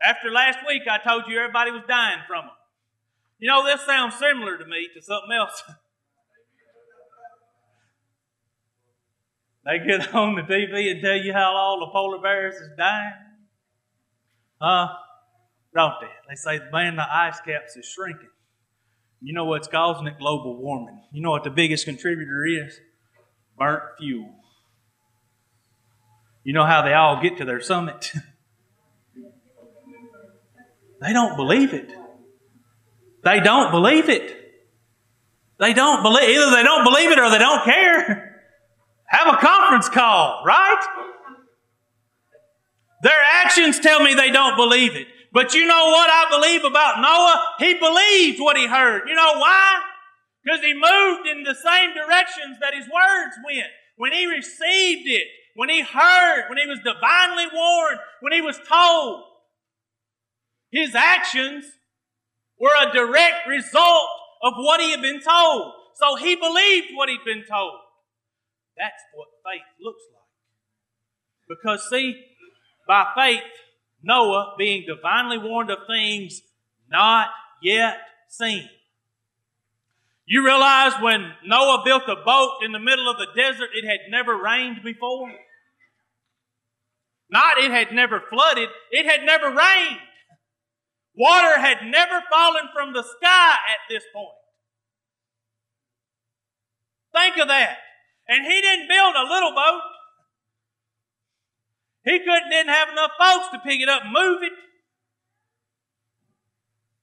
After 0.00 0.30
last 0.30 0.60
week, 0.64 0.82
I 0.88 0.98
told 0.98 1.24
you 1.26 1.38
everybody 1.38 1.72
was 1.72 1.82
dying 1.88 2.20
from 2.28 2.46
them. 2.46 2.54
You 3.40 3.48
know, 3.48 3.64
this 3.66 3.84
sounds 3.84 4.14
similar 4.14 4.56
to 4.56 4.64
me 4.64 4.88
to 4.94 5.02
something 5.02 5.32
else. 5.32 5.60
they 9.66 9.80
get 9.84 10.14
on 10.14 10.36
the 10.36 10.42
TV 10.42 10.92
and 10.92 11.02
tell 11.02 11.16
you 11.16 11.32
how 11.32 11.52
all 11.56 11.80
the 11.80 11.90
polar 11.90 12.22
bears 12.22 12.54
is 12.54 12.70
dying. 12.78 13.12
Huh? 14.60 14.86
don't 15.74 15.94
they? 16.00 16.06
They 16.28 16.36
say, 16.36 16.58
the 16.58 17.06
ice 17.10 17.40
caps 17.40 17.76
is 17.76 17.86
shrinking. 17.86 18.28
You 19.20 19.34
know 19.34 19.46
what's 19.46 19.66
causing 19.66 20.06
it? 20.06 20.20
Global 20.20 20.56
warming. 20.62 21.02
You 21.12 21.22
know 21.22 21.30
what 21.30 21.42
the 21.42 21.50
biggest 21.50 21.86
contributor 21.86 22.44
is? 22.46 22.78
Burnt 23.58 23.82
fuel. 23.98 24.41
You 26.44 26.52
know 26.52 26.64
how 26.64 26.82
they 26.82 26.92
all 26.92 27.22
get 27.22 27.38
to 27.38 27.44
their 27.44 27.60
summit? 27.60 28.12
they 31.00 31.12
don't 31.12 31.36
believe 31.36 31.72
it. 31.72 31.90
They 33.24 33.40
don't 33.40 33.70
believe 33.70 34.08
it. 34.08 34.38
They 35.58 35.72
don't 35.72 36.02
believe 36.02 36.28
either 36.28 36.50
they 36.50 36.64
don't 36.64 36.84
believe 36.84 37.10
it 37.10 37.18
or 37.18 37.30
they 37.30 37.38
don't 37.38 37.64
care. 37.64 38.42
Have 39.06 39.34
a 39.34 39.36
conference 39.36 39.88
call, 39.88 40.42
right? 40.44 40.84
Their 43.02 43.20
actions 43.44 43.78
tell 43.78 44.02
me 44.02 44.14
they 44.14 44.30
don't 44.30 44.56
believe 44.56 44.96
it. 44.96 45.06
But 45.32 45.54
you 45.54 45.66
know 45.66 45.86
what 45.86 46.10
I 46.10 46.26
believe 46.30 46.64
about 46.64 47.00
Noah? 47.00 47.54
He 47.58 47.74
believed 47.74 48.40
what 48.40 48.56
he 48.56 48.66
heard. 48.66 49.08
You 49.08 49.14
know 49.14 49.38
why? 49.38 49.80
Because 50.44 50.60
he 50.60 50.74
moved 50.74 51.28
in 51.28 51.42
the 51.42 51.54
same 51.54 51.94
directions 51.94 52.58
that 52.60 52.74
his 52.74 52.84
words 52.84 53.36
went. 53.44 53.68
When 53.96 54.12
he 54.12 54.26
received 54.26 55.08
it, 55.08 55.26
when 55.54 55.68
he 55.68 55.82
heard, 55.82 56.48
when 56.48 56.58
he 56.58 56.66
was 56.66 56.78
divinely 56.78 57.46
warned, 57.52 57.98
when 58.20 58.32
he 58.32 58.40
was 58.40 58.58
told, 58.68 59.24
his 60.70 60.94
actions 60.94 61.64
were 62.58 62.70
a 62.80 62.92
direct 62.92 63.46
result 63.46 64.08
of 64.42 64.54
what 64.56 64.80
he 64.80 64.90
had 64.90 65.02
been 65.02 65.20
told. 65.20 65.72
So 65.94 66.16
he 66.16 66.34
believed 66.36 66.88
what 66.94 67.08
he'd 67.08 67.24
been 67.24 67.44
told. 67.48 67.74
That's 68.78 69.02
what 69.14 69.28
faith 69.44 69.62
looks 69.80 70.02
like. 70.12 70.22
Because, 71.48 71.88
see, 71.90 72.24
by 72.88 73.06
faith, 73.14 73.42
Noah, 74.02 74.54
being 74.58 74.84
divinely 74.86 75.38
warned 75.38 75.70
of 75.70 75.78
things 75.86 76.40
not 76.90 77.28
yet 77.62 77.98
seen. 78.28 78.68
You 80.26 80.44
realize 80.44 80.92
when 81.00 81.32
Noah 81.44 81.82
built 81.84 82.04
a 82.08 82.16
boat 82.16 82.58
in 82.64 82.72
the 82.72 82.78
middle 82.78 83.10
of 83.10 83.16
the 83.18 83.26
desert, 83.34 83.70
it 83.74 83.86
had 83.86 84.10
never 84.10 84.36
rained 84.40 84.82
before? 84.84 85.30
Not 87.28 87.58
it 87.58 87.70
had 87.70 87.92
never 87.92 88.22
flooded, 88.30 88.68
it 88.90 89.06
had 89.06 89.24
never 89.24 89.46
rained. 89.46 89.98
Water 91.14 91.58
had 91.58 91.84
never 91.84 92.22
fallen 92.30 92.68
from 92.72 92.92
the 92.92 93.02
sky 93.02 93.54
at 93.54 93.80
this 93.88 94.04
point. 94.14 94.28
Think 97.14 97.36
of 97.38 97.48
that. 97.48 97.78
And 98.28 98.46
he 98.46 98.60
didn't 98.60 98.88
build 98.88 99.14
a 99.16 99.28
little 99.28 99.52
boat. 99.52 99.80
He 102.04 102.18
couldn't 102.18 102.50
didn't 102.50 102.72
have 102.72 102.88
enough 102.90 103.10
folks 103.18 103.48
to 103.52 103.58
pick 103.58 103.80
it 103.80 103.88
up 103.88 104.02
and 104.04 104.12
move 104.12 104.42
it. 104.42 104.52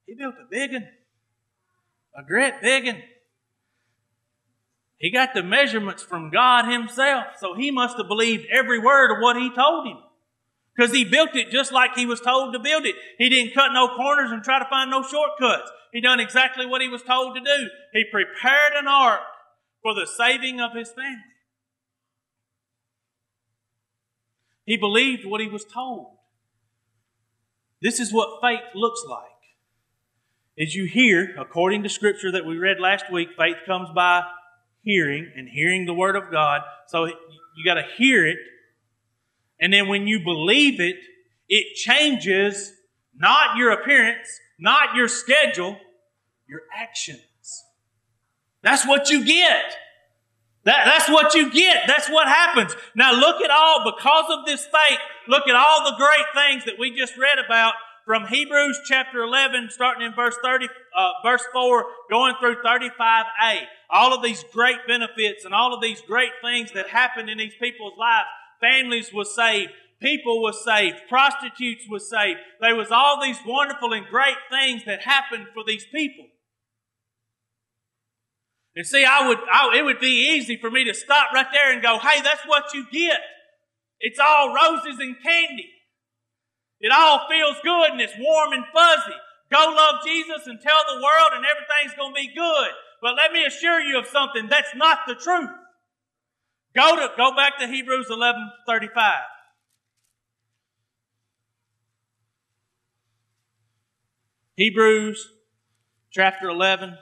He 0.05 0.15
built 0.15 0.36
a 0.41 0.47
big 0.49 0.73
one. 0.73 0.88
A 2.17 2.24
great 2.24 2.62
big 2.62 2.86
one. 2.86 3.02
He 4.98 5.12
got 5.12 5.34
the 5.34 5.43
measurements 5.43 6.04
from 6.04 6.30
God 6.30 6.69
Himself, 6.69 7.26
so 7.39 7.56
he 7.56 7.72
must 7.72 7.98
have 7.98 8.08
believed 8.08 8.48
every 8.52 8.80
word 8.80 9.12
of 9.12 9.22
what 9.22 9.38
He 9.38 9.54
told 9.54 9.88
him. 9.88 9.98
Because 10.76 10.93
he 10.93 11.04
built 11.04 11.36
it 11.36 11.52
just 11.52 11.74
like 11.74 11.95
he 11.95 12.06
was 12.06 12.22
told 12.22 12.54
to 12.54 12.60
build 12.60 12.86
it. 12.86 12.95
He 13.17 13.28
didn't 13.28 13.54
cut 13.54 13.74
no 13.74 13.93
corners 13.98 14.32
and 14.32 14.41
try 14.41 14.60
to 14.60 14.69
find 14.69 14.89
no 14.89 15.04
shortcuts. 15.04 15.69
He 15.91 16.00
done 16.00 16.22
exactly 16.22 16.65
what 16.65 16.82
he 16.82 16.88
was 16.88 17.04
told 17.04 17.36
to 17.36 17.41
do. 17.41 17.69
He 17.91 18.06
prepared 18.10 18.74
an 18.76 18.88
ark 18.88 19.19
for 19.82 19.93
the 19.93 20.08
saving 20.08 20.62
of 20.62 20.74
his 20.74 20.89
family. 20.89 21.17
He 24.63 24.78
believed 24.78 25.26
what 25.26 25.41
he 25.41 25.48
was 25.48 25.65
told. 25.65 26.15
This 27.82 28.00
is 28.00 28.13
what 28.13 28.39
faith 28.41 28.62
looks 28.74 29.04
like. 29.10 29.38
As 30.60 30.76
you 30.76 30.86
hear, 30.86 31.36
according 31.39 31.84
to 31.84 31.89
scripture 31.89 32.34
that 32.34 32.45
we 32.45 32.58
read 32.58 32.82
last 32.82 33.10
week, 33.10 33.30
faith 33.38 33.56
comes 33.65 33.89
by 33.95 34.24
hearing 34.84 35.32
and 35.38 35.48
hearing 35.48 35.86
the 35.86 35.93
word 35.93 36.17
of 36.17 36.30
God. 36.32 36.62
So 36.88 37.06
you 37.06 37.63
got 37.63 37.76
to 37.76 37.86
hear 37.95 38.28
it. 38.28 38.38
And 39.62 39.72
then 39.72 39.88
when 39.88 40.06
you 40.06 40.22
believe 40.22 40.82
it, 40.82 40.98
it 41.48 41.76
changes 41.76 42.74
not 43.15 43.56
your 43.56 43.72
appearance, 43.72 44.28
not 44.60 44.95
your 44.95 45.08
schedule, 45.08 45.78
your 46.48 46.62
actions. 46.78 47.22
That's 48.62 48.86
what 48.86 49.10
you 49.10 49.26
get. 49.26 49.63
That, 50.65 50.84
that's 50.86 51.10
what 51.10 51.36
you 51.36 51.52
get. 51.52 51.84
That's 51.88 52.10
what 52.10 52.28
happens. 52.28 52.76
Now 52.95 53.13
look 53.13 53.41
at 53.41 53.50
all, 53.50 53.89
because 53.95 54.26
of 54.30 54.45
this 54.45 54.65
faith, 54.65 55.00
look 55.30 55.48
at 55.48 55.56
all 55.56 55.89
the 55.89 55.95
great 55.98 56.26
things 56.34 56.65
that 56.65 56.78
we 56.78 56.93
just 56.93 57.17
read 57.17 57.39
about 57.43 57.74
from 58.10 58.26
Hebrews 58.26 58.80
chapter 58.88 59.22
11, 59.22 59.69
starting 59.69 60.04
in 60.04 60.15
verse 60.15 60.36
30, 60.43 60.65
uh, 60.98 61.10
verse 61.24 61.43
4, 61.54 61.86
going 62.10 62.34
through 62.39 62.56
35a. 62.65 63.60
All 63.91 64.15
of 64.15 64.24
these 64.24 64.43
great 64.52 64.80
benefits 64.88 65.45
and 65.45 65.54
all 65.54 65.76
of 65.76 65.80
these 65.80 66.02
great 66.02 66.32
things 66.41 66.72
that 66.72 66.89
happened 66.89 67.30
in 67.30 67.38
these 67.38 67.54
people's 67.62 67.93
lives. 68.00 68.26
Families 68.60 69.13
were 69.13 69.26
saved. 69.26 69.74
People 70.02 70.41
were 70.41 70.54
saved. 70.54 70.95
Prostitutes 71.08 71.84
were 71.88 72.00
saved. 72.00 72.39
There 72.60 72.76
was 72.76 72.89
all 72.89 73.22
these 73.22 73.38
wonderful 73.45 73.93
and 73.93 74.08
great 74.08 74.38
things 74.50 74.86
that 74.86 75.04
happened 75.04 75.45
for 75.54 75.63
these 75.63 75.86
people. 75.93 76.26
And 78.76 78.88
see, 78.88 79.06
I 79.06 79.28
would, 79.28 79.38
I, 79.54 79.78
it 79.78 79.86
would 79.86 80.00
be 80.00 80.36
easy 80.36 80.58
for 80.58 80.72
me 80.72 80.84
to 80.86 80.95
stop 80.95 81.32
right 81.32 81.45
there 81.54 81.72
and 81.72 81.84
go, 81.84 82.00
hey, 82.00 82.24
that's 82.24 82.48
what 82.48 82.74
you 82.74 82.88
get. 82.91 83.19
It's 84.00 84.17
all 84.17 84.52
roses 84.52 84.98
and 85.00 85.15
candy. 85.22 85.69
It 86.80 86.92
all 86.94 87.28
feels 87.30 87.58
good 87.63 87.92
and 87.92 88.02
it's 88.02 88.13
warm 88.18 88.54
and 88.54 88.63
fuzzy. 88.74 89.18
Go 89.52 89.74
love 89.76 89.96
Jesus 90.06 90.48
and 90.48 90.60
tell 90.62 90.82
the 90.88 91.02
world 91.02 91.32
and 91.34 91.46
everything's 91.46 91.98
going 91.98 92.13
to 92.13 92.22
be 92.22 92.34
good. 92.34 92.70
But 93.02 93.15
let 93.15 93.32
me 93.32 93.46
assure 93.46 93.82
you 93.82 94.00
of 94.00 94.08
something. 94.08 94.48
That's 94.48 94.76
not 94.76 95.00
the 95.08 95.15
truth. 95.15 95.50
Go 96.76 96.96
to, 96.96 97.10
go 97.18 97.36
back 97.36 97.60
to 97.60 97.68
Hebrews 97.68 98.08
11, 98.10 98.52
35. 98.68 99.13
Hebrews 104.56 105.32
chapter 106.12 106.50
11, 106.50 106.98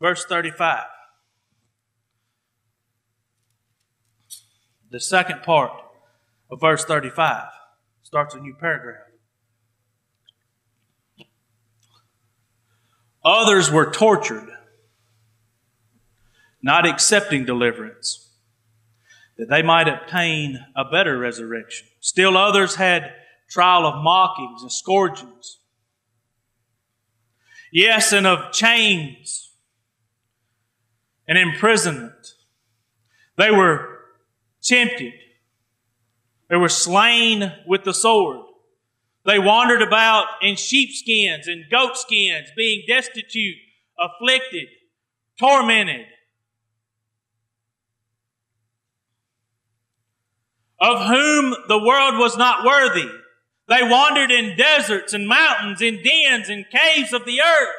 verse 0.00 0.24
35. 0.24 0.84
The 4.90 5.00
second 5.00 5.42
part 5.42 5.72
of 6.50 6.60
verse 6.60 6.84
35 6.84 7.48
starts 8.16 8.34
a 8.34 8.40
new 8.40 8.54
paragraph. 8.54 9.02
Others 13.22 13.70
were 13.70 13.90
tortured, 13.90 14.48
not 16.62 16.86
accepting 16.86 17.44
deliverance, 17.44 18.30
that 19.36 19.50
they 19.50 19.60
might 19.60 19.86
obtain 19.86 20.64
a 20.74 20.82
better 20.82 21.18
resurrection. 21.18 21.88
Still 22.00 22.38
others 22.38 22.76
had 22.76 23.12
trial 23.50 23.84
of 23.84 24.02
mockings 24.02 24.62
and 24.62 24.72
scourgings. 24.72 25.58
Yes, 27.70 28.12
and 28.12 28.26
of 28.26 28.50
chains 28.50 29.52
and 31.28 31.36
imprisonment. 31.36 32.32
They 33.36 33.50
were 33.50 33.98
tempted. 34.62 35.12
They 36.48 36.56
were 36.56 36.68
slain 36.68 37.52
with 37.66 37.84
the 37.84 37.94
sword. 37.94 38.40
They 39.24 39.38
wandered 39.38 39.82
about 39.82 40.26
in 40.40 40.54
sheepskins 40.54 41.48
and 41.48 41.64
goatskins, 41.70 42.48
being 42.56 42.84
destitute, 42.86 43.56
afflicted, 43.98 44.68
tormented. 45.38 46.06
Of 50.78 51.08
whom 51.08 51.56
the 51.68 51.82
world 51.82 52.18
was 52.18 52.36
not 52.36 52.64
worthy. 52.64 53.10
They 53.68 53.82
wandered 53.82 54.30
in 54.30 54.56
deserts 54.56 55.12
and 55.12 55.26
mountains, 55.26 55.82
in 55.82 56.02
dens 56.02 56.48
and 56.48 56.66
caves 56.70 57.12
of 57.12 57.24
the 57.24 57.40
earth. 57.40 57.74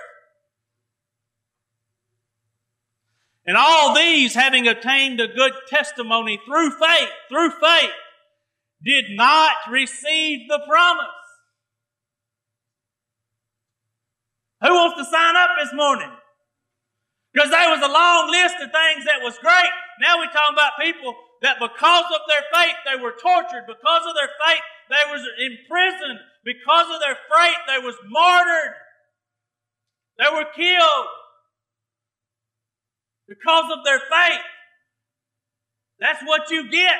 And 3.45 3.55
all 3.55 3.95
these, 3.95 4.35
having 4.35 4.67
obtained 4.67 5.21
a 5.21 5.27
good 5.29 5.53
testimony 5.69 6.41
through 6.45 6.71
faith, 6.71 7.09
through 7.29 7.51
faith, 7.51 7.91
did 8.83 9.05
not 9.11 9.53
receive 9.69 10.47
the 10.47 10.59
promise. 10.67 11.05
Who 14.61 14.73
wants 14.73 14.97
to 14.97 15.05
sign 15.05 15.35
up 15.35 15.49
this 15.61 15.73
morning? 15.73 16.11
Because 17.33 17.51
there 17.51 17.69
was 17.69 17.81
a 17.81 17.91
long 17.91 18.31
list 18.31 18.55
of 18.55 18.71
things 18.71 19.05
that 19.05 19.21
was 19.21 19.37
great. 19.37 19.73
Now 20.01 20.17
we're 20.17 20.33
talking 20.33 20.55
about 20.55 20.73
people 20.81 21.13
that 21.41 21.59
because 21.59 22.05
of 22.09 22.21
their 22.27 22.45
faith 22.49 22.77
they 22.85 22.97
were 23.01 23.13
tortured. 23.13 23.69
Because 23.69 24.03
of 24.07 24.15
their 24.15 24.33
faith 24.41 24.65
they 24.89 25.05
was 25.11 25.21
imprisoned. 25.37 26.19
Because 26.43 26.87
of 26.89 27.01
their 27.01 27.17
faith 27.29 27.61
they 27.67 27.85
was 27.85 27.95
martyred. 28.09 28.73
They 30.17 30.29
were 30.33 30.49
killed 30.55 31.07
because 33.27 33.65
of 33.77 33.85
their 33.85 33.99
faith. 33.99 34.45
That's 35.99 36.23
what 36.23 36.49
you 36.49 36.71
get 36.71 36.97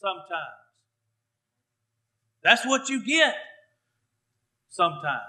sometimes. 0.00 0.58
That's 2.42 2.64
what 2.64 2.88
you 2.88 3.04
get 3.04 3.34
sometimes. 4.68 5.22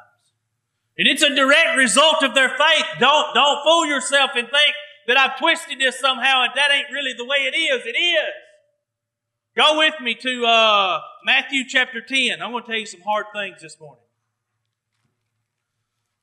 And 0.98 1.08
it's 1.08 1.24
a 1.24 1.34
direct 1.34 1.78
result 1.78 2.24
of 2.24 2.36
their 2.36 2.50
faith. 2.50 2.86
Don't, 3.00 3.34
don't 3.34 3.64
fool 3.64 3.86
yourself 3.86 4.32
and 4.36 4.48
think 4.48 4.76
that 5.08 5.18
I've 5.18 5.40
twisted 5.40 5.80
this 5.80 6.00
somehow 6.00 6.44
and 6.44 6.52
that 6.56 6.72
ain't 6.72 6.92
really 6.92 7.14
the 7.14 7.26
way 7.26 7.38
it 7.40 7.58
is. 7.58 7.86
It 7.86 7.98
is. 7.98 8.34
Go 9.56 9.78
with 9.78 9.96
me 10.02 10.14
to 10.16 10.46
uh, 10.46 11.00
Matthew 11.26 11.64
chapter 11.68 12.02
10. 12.02 12.42
I'm 12.42 12.52
going 12.52 12.64
to 12.64 12.70
tell 12.70 12.80
you 12.80 12.86
some 12.86 13.02
hard 13.02 13.28
things 13.34 13.62
this 13.62 13.80
morning. 13.80 14.04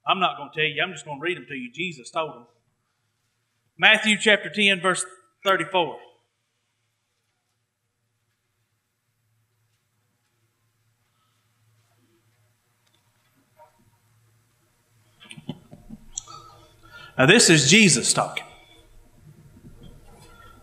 I'm 0.07 0.21
not 0.21 0.37
going 0.37 0.51
to 0.53 0.55
tell 0.55 0.65
you, 0.65 0.81
I'm 0.83 0.93
just 0.93 1.05
going 1.05 1.19
to 1.19 1.23
read 1.23 1.37
them 1.37 1.47
to 1.49 1.55
you. 1.55 1.73
Jesus 1.73 2.11
told 2.11 2.35
them. 2.35 2.47
Matthew 3.77 4.17
chapter 4.19 4.49
10, 4.49 4.81
verse 4.81 5.05
34. 5.45 5.99
Now, 17.19 17.27
this 17.27 17.49
is 17.49 17.71
Jesus 17.71 18.13
talking. 18.13 18.45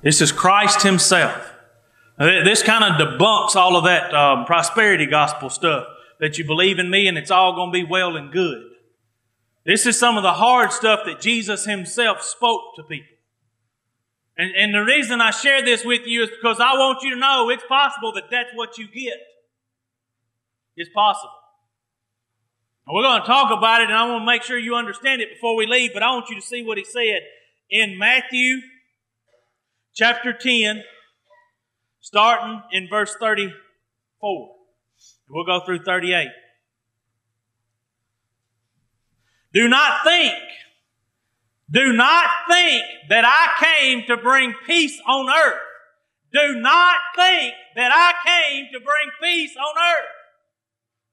This 0.02 0.22
is 0.22 0.32
Christ 0.32 0.84
Himself. 0.84 1.52
This 2.20 2.62
kind 2.62 2.84
of 2.84 3.00
debunks 3.00 3.56
all 3.56 3.76
of 3.76 3.86
that 3.86 4.14
um, 4.14 4.46
prosperity 4.46 5.08
gospel 5.08 5.50
stuff 5.50 5.88
that 6.20 6.38
you 6.38 6.46
believe 6.46 6.78
in 6.78 6.90
me 6.90 7.08
and 7.08 7.18
it's 7.18 7.32
all 7.32 7.56
going 7.56 7.72
to 7.72 7.74
be 7.74 7.84
well 7.84 8.16
and 8.16 8.32
good. 8.32 8.64
This 9.66 9.86
is 9.86 9.98
some 9.98 10.18
of 10.18 10.24
the 10.24 10.34
hard 10.34 10.72
stuff 10.72 11.02
that 11.06 11.22
Jesus 11.22 11.66
Himself 11.66 12.22
spoke 12.22 12.76
to 12.76 12.84
people. 12.84 13.08
And, 14.38 14.52
and 14.56 14.74
the 14.74 14.84
reason 14.84 15.22
I 15.22 15.32
share 15.32 15.64
this 15.64 15.86
with 15.86 16.02
you 16.06 16.24
is 16.24 16.30
because 16.30 16.60
I 16.60 16.74
want 16.74 17.02
you 17.02 17.12
to 17.12 17.20
know 17.20 17.50
it's 17.50 17.64
possible 17.68 18.12
that 18.14 18.30
that's 18.30 18.50
what 18.56 18.78
you 18.78 18.88
get. 18.88 19.18
It's 20.76 20.90
possible. 20.94 21.43
We're 22.86 23.04
going 23.04 23.22
to 23.22 23.28
talk 23.28 23.50
about 23.58 23.82
it, 23.82 23.90
and 23.90 23.98
I 23.98 24.10
want 24.10 24.22
to 24.22 24.26
make 24.26 24.44
sure 24.44 24.58
you 24.58 24.76
understand 24.76 25.22
it 25.22 25.30
before 25.34 25.56
we 25.56 25.66
leave, 25.66 25.92
but 25.94 26.04
I 26.04 26.12
want 26.12 26.30
you 26.30 26.36
to 26.36 26.42
see 26.42 26.64
what 26.64 26.78
He 26.78 26.84
said 26.84 27.22
in 27.70 27.98
Matthew 27.98 28.60
chapter 29.94 30.34
10, 30.34 30.84
starting 32.02 32.62
in 32.74 32.90
verse 32.90 33.16
34. 33.20 34.56
We'll 35.30 35.46
go 35.46 35.66
through 35.66 35.84
38. 35.84 36.28
Do 39.54 39.68
not 39.70 40.04
think, 40.04 40.34
do 41.72 41.94
not 41.94 42.28
think 42.50 42.84
that 43.10 43.24
I 43.24 43.64
came 43.64 44.04
to 44.08 44.18
bring 44.18 44.54
peace 44.66 45.00
on 45.08 45.30
earth. 45.30 45.62
Do 46.34 46.60
not 46.60 46.96
think 47.16 47.54
that 47.76 47.92
I 47.94 48.14
came 48.28 48.66
to 48.74 48.80
bring 48.80 49.12
peace 49.22 49.56
on 49.56 49.78
earth. 49.78 50.10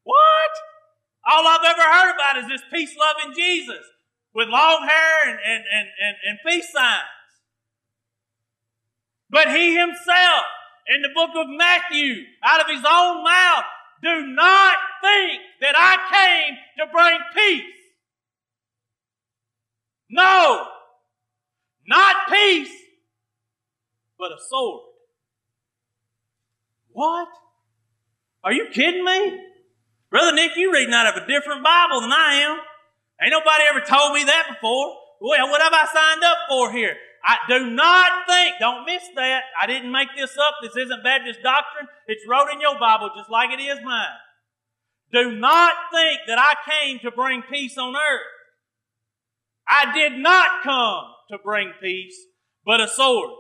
What? 0.03 0.70
All 1.27 1.47
I've 1.47 1.65
ever 1.65 1.83
heard 1.83 2.15
about 2.15 2.39
is 2.39 2.49
this 2.49 2.63
peace 2.73 2.95
loving 2.99 3.35
Jesus 3.35 3.85
with 4.35 4.49
long 4.49 4.87
hair 4.89 5.29
and, 5.29 5.39
and, 5.45 5.65
and, 5.73 5.89
and, 6.03 6.17
and 6.27 6.39
peace 6.47 6.73
signs. 6.73 7.03
But 9.29 9.49
he 9.55 9.77
himself, 9.77 10.45
in 10.89 11.03
the 11.03 11.11
book 11.15 11.31
of 11.37 11.47
Matthew, 11.49 12.25
out 12.43 12.61
of 12.61 12.67
his 12.69 12.85
own 12.85 13.23
mouth, 13.23 13.65
do 14.03 14.27
not 14.29 14.77
think 15.03 15.43
that 15.61 15.75
I 15.77 16.47
came 16.47 16.57
to 16.79 16.93
bring 16.93 17.19
peace. 17.35 17.75
No, 20.09 20.67
not 21.87 22.17
peace, 22.31 22.73
but 24.19 24.33
a 24.33 24.37
sword. 24.49 24.83
What? 26.93 27.29
Are 28.43 28.53
you 28.53 28.69
kidding 28.73 29.05
me? 29.05 29.50
Brother 30.11 30.35
Nick, 30.35 30.57
you 30.57 30.73
reading 30.73 30.93
out 30.93 31.07
of 31.07 31.23
a 31.23 31.27
different 31.27 31.63
Bible 31.63 32.01
than 32.01 32.11
I 32.13 32.35
am. 32.43 32.59
Ain't 33.23 33.31
nobody 33.31 33.63
ever 33.71 33.81
told 33.81 34.13
me 34.13 34.25
that 34.25 34.47
before. 34.49 34.97
Well, 35.21 35.51
what 35.51 35.63
have 35.63 35.73
I 35.73 35.87
signed 35.87 36.25
up 36.25 36.39
for 36.49 36.73
here? 36.73 36.97
I 37.25 37.37
do 37.49 37.71
not 37.71 38.27
think, 38.27 38.57
don't 38.59 38.87
miss 38.87 39.05
that. 39.15 39.43
I 39.61 39.67
didn't 39.67 39.93
make 39.93 40.09
this 40.17 40.37
up. 40.37 40.55
This 40.63 40.77
isn't 40.77 41.05
Baptist 41.05 41.43
doctrine. 41.43 41.87
It's 42.09 42.25
wrote 42.29 42.49
in 42.53 42.61
your 42.61 42.79
Bible 42.81 43.11
just 43.17 43.31
like 43.31 43.51
it 43.51 43.63
is 43.63 43.79
mine. 43.85 44.19
Do 45.13 45.37
not 45.37 45.75
think 45.93 46.21
that 46.27 46.39
I 46.39 46.55
came 46.69 46.99
to 47.01 47.11
bring 47.11 47.43
peace 47.43 47.77
on 47.79 47.95
earth. 47.95 48.27
I 49.69 49.93
did 49.93 50.19
not 50.19 50.63
come 50.65 51.05
to 51.31 51.39
bring 51.45 51.73
peace, 51.81 52.17
but 52.65 52.81
a 52.81 52.89
sword. 52.89 53.31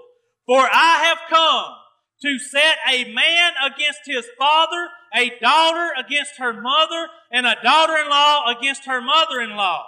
For 0.46 0.68
I 0.70 1.02
have 1.04 1.18
come 1.28 1.74
to 2.22 2.38
set 2.38 2.76
a 2.88 3.12
man 3.12 3.52
against 3.64 4.00
his 4.04 4.26
father, 4.38 4.88
a 5.14 5.38
daughter 5.40 5.90
against 5.98 6.38
her 6.38 6.52
mother, 6.52 7.08
and 7.32 7.46
a 7.46 7.56
daughter-in-law 7.62 8.50
against 8.56 8.84
her 8.86 9.00
mother-in-law. 9.00 9.86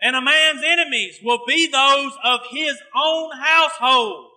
And 0.00 0.16
a 0.16 0.20
man's 0.20 0.62
enemies 0.66 1.18
will 1.22 1.40
be 1.46 1.66
those 1.66 2.12
of 2.22 2.40
his 2.50 2.76
own 2.94 3.30
household. 3.40 4.30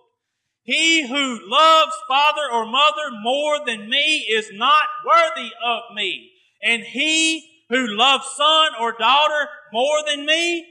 He 0.62 1.06
who 1.06 1.40
loves 1.48 1.92
father 2.08 2.50
or 2.52 2.66
mother 2.66 3.10
more 3.22 3.64
than 3.64 3.88
me 3.88 4.26
is 4.30 4.50
not 4.52 4.84
worthy 5.06 5.50
of 5.64 5.94
me. 5.94 6.30
And 6.62 6.82
he 6.82 7.64
who 7.68 7.86
loves 7.86 8.24
son 8.36 8.72
or 8.80 8.92
daughter 8.98 9.48
more 9.72 10.02
than 10.06 10.24
me, 10.24 10.66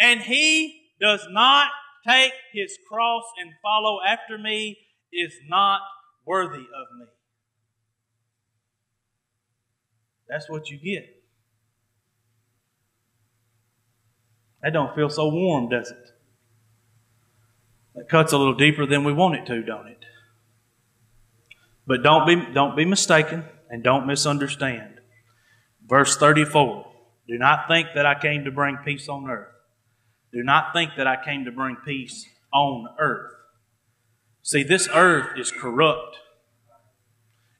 and 0.00 0.20
he 0.20 0.82
does 1.00 1.26
not 1.30 1.70
take 2.06 2.32
his 2.52 2.76
cross 2.88 3.24
and 3.40 3.52
follow 3.62 4.00
after 4.06 4.38
me 4.38 4.78
is 5.12 5.32
not 5.48 5.80
worthy 6.28 6.58
of 6.58 6.98
me. 6.98 7.06
That's 10.28 10.48
what 10.48 10.68
you 10.68 10.76
get. 10.76 11.16
That 14.62 14.72
don't 14.72 14.94
feel 14.94 15.08
so 15.08 15.28
warm, 15.28 15.70
does 15.70 15.90
it? 15.90 16.10
That 17.94 18.08
cuts 18.08 18.32
a 18.32 18.38
little 18.38 18.54
deeper 18.54 18.84
than 18.84 19.04
we 19.04 19.12
want 19.12 19.36
it 19.36 19.46
to, 19.46 19.62
don't 19.62 19.88
it? 19.88 20.04
But 21.86 22.02
don't 22.02 22.26
be, 22.26 22.52
don't 22.52 22.76
be 22.76 22.84
mistaken 22.84 23.44
and 23.70 23.82
don't 23.82 24.06
misunderstand. 24.06 25.00
Verse 25.86 26.16
34 26.18 26.86
Do 27.26 27.38
not 27.38 27.66
think 27.68 27.88
that 27.94 28.04
I 28.04 28.20
came 28.20 28.44
to 28.44 28.50
bring 28.50 28.76
peace 28.84 29.08
on 29.08 29.30
earth. 29.30 29.48
Do 30.32 30.42
not 30.42 30.74
think 30.74 30.92
that 30.98 31.06
I 31.06 31.16
came 31.24 31.46
to 31.46 31.52
bring 31.52 31.76
peace 31.76 32.26
on 32.52 32.88
earth. 33.00 33.32
See, 34.48 34.62
this 34.62 34.88
earth 34.94 35.38
is 35.38 35.50
corrupt. 35.52 36.16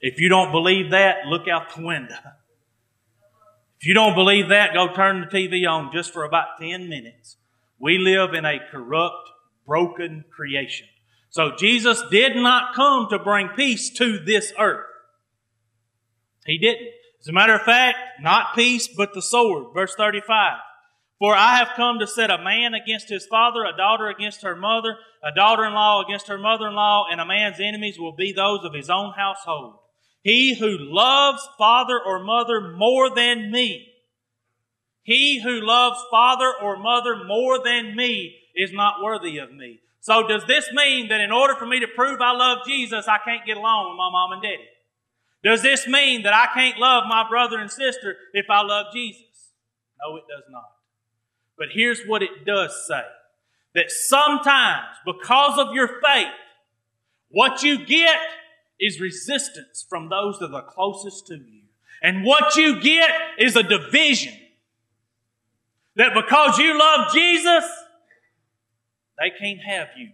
If 0.01 0.19
you 0.19 0.27
don't 0.27 0.51
believe 0.51 0.89
that, 0.89 1.27
look 1.27 1.47
out 1.47 1.75
the 1.75 1.85
window. 1.85 2.15
If 3.79 3.85
you 3.85 3.93
don't 3.93 4.15
believe 4.15 4.49
that, 4.49 4.73
go 4.73 4.91
turn 4.91 5.21
the 5.21 5.27
TV 5.27 5.69
on 5.69 5.91
just 5.93 6.11
for 6.11 6.23
about 6.23 6.59
10 6.59 6.89
minutes. 6.89 7.37
We 7.79 7.99
live 7.99 8.33
in 8.33 8.43
a 8.43 8.57
corrupt, 8.71 9.29
broken 9.67 10.25
creation. 10.35 10.87
So 11.29 11.51
Jesus 11.55 12.01
did 12.09 12.35
not 12.35 12.73
come 12.73 13.05
to 13.11 13.19
bring 13.19 13.49
peace 13.49 13.91
to 13.91 14.17
this 14.17 14.51
earth. 14.57 14.87
He 16.47 16.57
didn't. 16.57 16.89
As 17.19 17.27
a 17.27 17.33
matter 17.33 17.53
of 17.53 17.61
fact, 17.61 17.99
not 18.19 18.55
peace, 18.55 18.87
but 18.87 19.13
the 19.13 19.21
sword. 19.21 19.75
Verse 19.75 19.93
35. 19.93 20.57
For 21.19 21.35
I 21.35 21.57
have 21.57 21.75
come 21.75 21.99
to 21.99 22.07
set 22.07 22.31
a 22.31 22.41
man 22.41 22.73
against 22.73 23.09
his 23.09 23.25
father, 23.25 23.65
a 23.65 23.75
daughter 23.75 24.07
against 24.07 24.41
her 24.41 24.55
mother, 24.55 24.97
a 25.21 25.35
daughter 25.35 25.65
in 25.65 25.73
law 25.73 26.01
against 26.01 26.27
her 26.27 26.37
mother 26.37 26.69
in 26.69 26.75
law, 26.75 27.07
and 27.11 27.19
a 27.19 27.25
man's 27.25 27.59
enemies 27.59 27.99
will 27.99 28.15
be 28.15 28.31
those 28.31 28.63
of 28.63 28.73
his 28.73 28.89
own 28.89 29.11
household. 29.11 29.75
He 30.23 30.55
who 30.55 30.77
loves 30.79 31.47
father 31.57 31.99
or 31.99 32.23
mother 32.23 32.73
more 32.73 33.13
than 33.13 33.51
me, 33.51 33.89
he 35.09 35.41
who 35.41 35.59
loves 35.61 35.99
father 36.11 36.53
or 36.61 36.77
mother 36.77 37.23
more 37.25 37.63
than 37.63 37.95
me 37.95 38.35
is 38.55 38.71
not 38.71 39.03
worthy 39.03 39.39
of 39.39 39.51
me. 39.51 39.79
So 40.01 40.27
does 40.27 40.45
this 40.45 40.71
mean 40.71 41.09
that 41.09 41.19
in 41.19 41.31
order 41.31 41.55
for 41.55 41.65
me 41.65 41.79
to 41.79 41.87
prove 41.87 42.21
I 42.21 42.31
love 42.31 42.59
Jesus, 42.67 43.07
I 43.07 43.17
can't 43.17 43.45
get 43.45 43.57
along 43.57 43.89
with 43.89 43.97
my 43.97 44.09
mom 44.11 44.33
and 44.33 44.41
daddy? 44.43 44.67
Does 45.43 45.63
this 45.63 45.87
mean 45.87 46.23
that 46.23 46.33
I 46.33 46.47
can't 46.53 46.77
love 46.77 47.05
my 47.07 47.27
brother 47.27 47.57
and 47.57 47.71
sister 47.71 48.17
if 48.33 48.45
I 48.49 48.61
love 48.61 48.93
Jesus? 48.93 49.23
No, 49.99 50.15
it 50.17 50.25
does 50.29 50.43
not. 50.49 50.78
But 51.59 51.67
here's 51.73 52.01
what 52.07 52.23
it 52.23 52.45
does 52.45 52.87
say 52.87 53.03
that 53.75 53.91
sometimes, 53.91 54.87
because 55.05 55.59
of 55.59 55.75
your 55.75 55.87
faith, 56.01 56.33
what 57.29 57.61
you 57.61 57.85
get 57.85 58.17
is 58.79 58.99
resistance 58.99 59.85
from 59.87 60.09
those 60.09 60.39
that 60.39 60.53
are 60.53 60.63
closest 60.63 61.27
to 61.27 61.35
you. 61.35 61.61
And 62.01 62.23
what 62.23 62.55
you 62.55 62.81
get 62.81 63.11
is 63.37 63.55
a 63.57 63.61
division. 63.61 64.33
That 65.97 66.13
because 66.13 66.57
you 66.57 66.79
love 66.79 67.13
Jesus, 67.13 67.65
they 69.19 69.31
can't 69.37 69.59
have 69.59 69.89
you. 69.97 70.11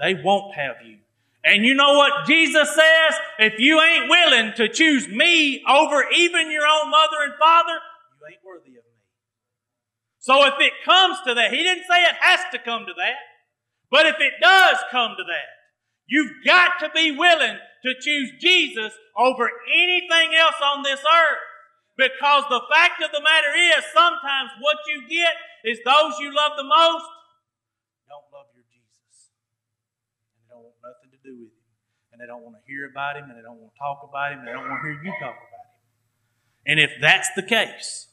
They 0.00 0.14
won't 0.14 0.54
have 0.54 0.76
you. 0.84 0.96
And 1.44 1.64
you 1.64 1.74
know 1.74 1.92
what 1.92 2.26
Jesus 2.26 2.74
says? 2.74 3.14
If 3.38 3.58
you 3.58 3.78
ain't 3.80 4.08
willing 4.08 4.54
to 4.56 4.68
choose 4.68 5.06
me 5.06 5.62
over 5.68 6.06
even 6.16 6.50
your 6.50 6.66
own 6.66 6.90
mother 6.90 7.16
and 7.24 7.34
father, 7.38 7.78
you 8.18 8.26
ain't 8.26 8.44
worthy 8.44 8.78
of. 8.78 8.83
So 10.24 10.40
if 10.48 10.56
it 10.56 10.72
comes 10.88 11.20
to 11.28 11.36
that, 11.36 11.52
he 11.52 11.60
didn't 11.60 11.84
say 11.84 12.00
it 12.00 12.16
has 12.16 12.40
to 12.56 12.58
come 12.58 12.88
to 12.88 12.96
that, 12.96 13.20
but 13.92 14.08
if 14.08 14.16
it 14.16 14.40
does 14.40 14.80
come 14.88 15.12
to 15.20 15.24
that, 15.28 15.48
you've 16.08 16.40
got 16.48 16.80
to 16.80 16.88
be 16.96 17.12
willing 17.12 17.60
to 17.60 17.90
choose 18.00 18.32
Jesus 18.40 18.96
over 19.20 19.52
anything 19.68 20.32
else 20.32 20.56
on 20.64 20.80
this 20.80 21.04
earth. 21.04 21.44
Because 22.00 22.48
the 22.48 22.64
fact 22.72 23.04
of 23.04 23.12
the 23.12 23.20
matter 23.20 23.52
is, 23.52 23.84
sometimes 23.92 24.48
what 24.64 24.80
you 24.88 25.04
get 25.04 25.36
is 25.68 25.84
those 25.84 26.16
you 26.18 26.32
love 26.32 26.56
the 26.56 26.64
most 26.64 27.04
don't 28.08 28.24
love 28.32 28.48
your 28.56 28.64
Jesus. 28.72 29.28
And 30.32 30.40
they 30.40 30.48
don't 30.48 30.64
want 30.64 30.80
nothing 30.80 31.12
to 31.12 31.20
do 31.20 31.36
with 31.36 31.52
him. 31.52 31.68
And 32.16 32.18
they 32.24 32.26
don't 32.26 32.40
want 32.40 32.56
to 32.56 32.64
hear 32.64 32.88
about 32.88 33.20
him, 33.20 33.28
and 33.28 33.36
they 33.36 33.44
don't 33.44 33.60
want 33.60 33.76
to 33.76 33.78
talk 33.78 34.00
about 34.08 34.32
him, 34.32 34.40
and 34.40 34.48
they 34.48 34.56
don't 34.56 34.72
want 34.72 34.80
to 34.80 34.88
hear 34.88 34.96
you 35.04 35.12
talk 35.20 35.36
about 35.36 35.64
him. 35.68 35.76
And 36.64 36.80
if 36.80 36.96
that's 36.96 37.28
the 37.36 37.44
case, 37.44 38.08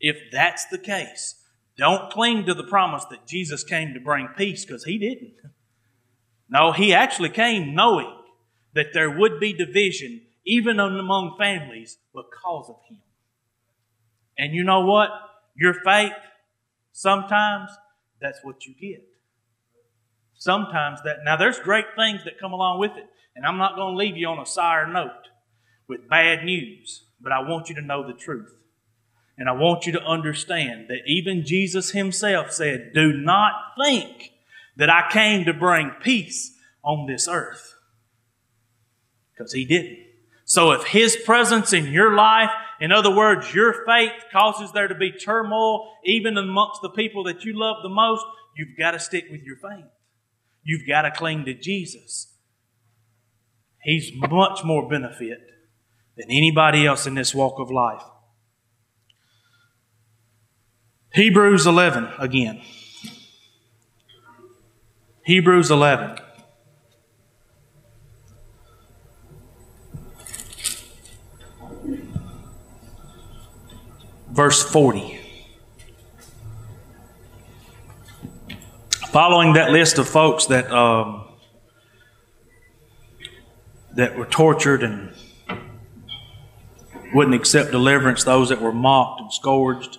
if 0.00 0.16
that's 0.32 0.66
the 0.66 0.78
case, 0.78 1.34
don't 1.76 2.10
cling 2.10 2.46
to 2.46 2.54
the 2.54 2.64
promise 2.64 3.04
that 3.10 3.26
Jesus 3.26 3.62
came 3.64 3.94
to 3.94 4.00
bring 4.00 4.28
peace 4.36 4.64
because 4.64 4.84
he 4.84 4.98
didn't. 4.98 5.34
No, 6.48 6.72
he 6.72 6.94
actually 6.94 7.30
came 7.30 7.74
knowing 7.74 8.12
that 8.74 8.92
there 8.92 9.10
would 9.10 9.38
be 9.38 9.52
division 9.52 10.22
even 10.44 10.80
among 10.80 11.36
families 11.38 11.98
because 12.14 12.68
of 12.68 12.76
him. 12.88 13.00
And 14.38 14.54
you 14.54 14.64
know 14.64 14.80
what? 14.80 15.10
your 15.58 15.74
faith, 15.74 16.12
sometimes 16.92 17.70
that's 18.20 18.38
what 18.42 18.64
you 18.64 18.74
get. 18.80 19.04
Sometimes 20.34 21.00
that, 21.02 21.18
now 21.24 21.36
there's 21.36 21.58
great 21.58 21.86
things 21.96 22.24
that 22.24 22.38
come 22.40 22.52
along 22.52 22.78
with 22.78 22.92
it, 22.96 23.06
and 23.34 23.44
I'm 23.44 23.58
not 23.58 23.74
going 23.74 23.92
to 23.92 23.98
leave 23.98 24.16
you 24.16 24.28
on 24.28 24.38
a 24.38 24.46
sour 24.46 24.86
note 24.86 25.28
with 25.88 26.08
bad 26.08 26.44
news, 26.44 27.04
but 27.20 27.32
I 27.32 27.40
want 27.40 27.68
you 27.68 27.74
to 27.74 27.82
know 27.82 28.06
the 28.06 28.12
truth. 28.12 28.54
And 29.38 29.48
I 29.48 29.52
want 29.52 29.86
you 29.86 29.92
to 29.92 30.02
understand 30.02 30.86
that 30.88 31.02
even 31.06 31.46
Jesus 31.46 31.92
himself 31.92 32.50
said, 32.50 32.90
Do 32.92 33.12
not 33.12 33.52
think 33.80 34.32
that 34.76 34.90
I 34.90 35.08
came 35.10 35.44
to 35.44 35.54
bring 35.54 35.92
peace 36.02 36.56
on 36.82 37.06
this 37.06 37.28
earth. 37.28 37.74
Because 39.32 39.52
he 39.52 39.64
didn't. 39.64 39.98
So 40.44 40.72
if 40.72 40.84
his 40.84 41.14
presence 41.14 41.72
in 41.72 41.92
your 41.92 42.14
life, 42.14 42.50
in 42.80 42.90
other 42.90 43.14
words, 43.14 43.54
your 43.54 43.84
faith 43.86 44.12
causes 44.32 44.72
there 44.72 44.88
to 44.88 44.94
be 44.94 45.12
turmoil, 45.12 45.92
even 46.04 46.36
amongst 46.36 46.82
the 46.82 46.90
people 46.90 47.24
that 47.24 47.44
you 47.44 47.56
love 47.56 47.76
the 47.82 47.88
most, 47.88 48.24
you've 48.56 48.76
got 48.76 48.92
to 48.92 48.98
stick 48.98 49.26
with 49.30 49.42
your 49.42 49.56
faith. 49.56 49.84
You've 50.64 50.88
got 50.88 51.02
to 51.02 51.12
cling 51.12 51.44
to 51.44 51.54
Jesus. 51.54 52.34
He's 53.82 54.10
much 54.14 54.64
more 54.64 54.88
benefit 54.88 55.38
than 56.16 56.26
anybody 56.28 56.86
else 56.86 57.06
in 57.06 57.14
this 57.14 57.34
walk 57.34 57.60
of 57.60 57.70
life. 57.70 58.02
Hebrews 61.12 61.66
11 61.66 62.08
again. 62.18 62.60
Hebrews 65.24 65.70
11. 65.70 66.18
Verse 74.30 74.62
40. 74.62 75.18
Following 79.08 79.54
that 79.54 79.70
list 79.70 79.98
of 79.98 80.08
folks 80.08 80.46
that 80.46 80.70
um, 80.70 81.24
that 83.94 84.16
were 84.16 84.26
tortured 84.26 84.82
and 84.82 85.12
wouldn't 87.12 87.34
accept 87.34 87.72
deliverance, 87.72 88.22
those 88.22 88.50
that 88.50 88.60
were 88.60 88.72
mocked 88.72 89.20
and 89.20 89.32
scourged, 89.32 89.97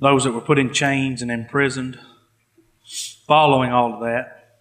those 0.00 0.24
that 0.24 0.32
were 0.32 0.40
put 0.40 0.58
in 0.58 0.72
chains 0.72 1.22
and 1.22 1.30
imprisoned. 1.30 1.98
Following 3.26 3.70
all 3.70 3.94
of 3.94 4.00
that, 4.00 4.56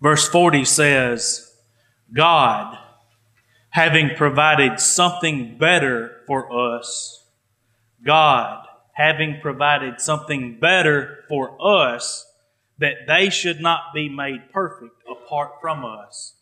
verse 0.00 0.28
40 0.28 0.64
says, 0.64 1.54
God, 2.12 2.76
having 3.68 4.16
provided 4.16 4.80
something 4.80 5.56
better 5.56 6.22
for 6.26 6.74
us, 6.76 7.24
God, 8.04 8.66
having 8.92 9.38
provided 9.40 10.00
something 10.00 10.58
better 10.58 11.24
for 11.28 11.56
us, 11.64 12.26
that 12.78 13.06
they 13.06 13.30
should 13.30 13.60
not 13.60 13.94
be 13.94 14.08
made 14.08 14.50
perfect 14.52 14.96
apart 15.08 15.52
from 15.60 15.84
us. 15.84 16.34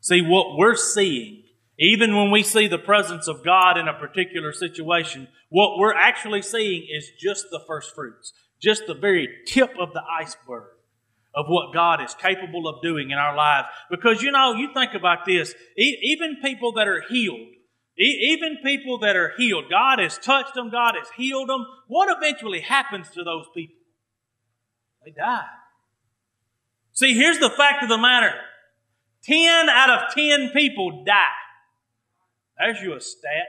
See, 0.00 0.22
what 0.22 0.56
we're 0.56 0.74
seeing 0.74 1.44
even 1.78 2.16
when 2.16 2.30
we 2.30 2.42
see 2.42 2.66
the 2.66 2.78
presence 2.78 3.28
of 3.28 3.44
God 3.44 3.78
in 3.78 3.86
a 3.86 3.94
particular 3.94 4.52
situation, 4.52 5.28
what 5.48 5.78
we're 5.78 5.94
actually 5.94 6.42
seeing 6.42 6.86
is 6.90 7.10
just 7.18 7.46
the 7.50 7.60
first 7.66 7.94
fruits, 7.94 8.32
just 8.60 8.86
the 8.86 8.94
very 8.94 9.28
tip 9.46 9.70
of 9.78 9.92
the 9.92 10.02
iceberg 10.20 10.72
of 11.34 11.46
what 11.46 11.72
God 11.72 12.02
is 12.02 12.14
capable 12.14 12.66
of 12.66 12.82
doing 12.82 13.10
in 13.10 13.18
our 13.18 13.36
lives. 13.36 13.68
Because, 13.90 14.22
you 14.22 14.32
know, 14.32 14.54
you 14.54 14.74
think 14.74 14.94
about 14.94 15.24
this, 15.24 15.54
even 15.76 16.38
people 16.42 16.72
that 16.72 16.88
are 16.88 17.02
healed, 17.08 17.46
even 17.96 18.58
people 18.64 18.98
that 18.98 19.14
are 19.14 19.32
healed, 19.36 19.64
God 19.70 20.00
has 20.00 20.18
touched 20.18 20.54
them, 20.54 20.70
God 20.70 20.94
has 20.98 21.08
healed 21.16 21.48
them. 21.48 21.64
What 21.86 22.14
eventually 22.16 22.60
happens 22.60 23.08
to 23.10 23.22
those 23.22 23.46
people? 23.54 23.76
They 25.04 25.12
die. 25.12 25.46
See, 26.92 27.14
here's 27.14 27.38
the 27.38 27.50
fact 27.50 27.84
of 27.84 27.88
the 27.88 27.98
matter 27.98 28.32
10 29.22 29.68
out 29.68 29.90
of 29.90 30.14
10 30.14 30.50
people 30.52 31.04
die. 31.04 31.22
There's 32.58 32.80
you 32.80 32.94
a 32.94 33.00
stat. 33.00 33.46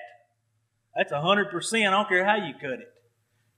That's 0.95 1.12
100%. 1.12 1.88
I 1.88 1.89
don't 1.89 2.07
care 2.07 2.26
how 2.26 2.36
you 2.36 2.53
cut 2.60 2.80
it. 2.80 2.93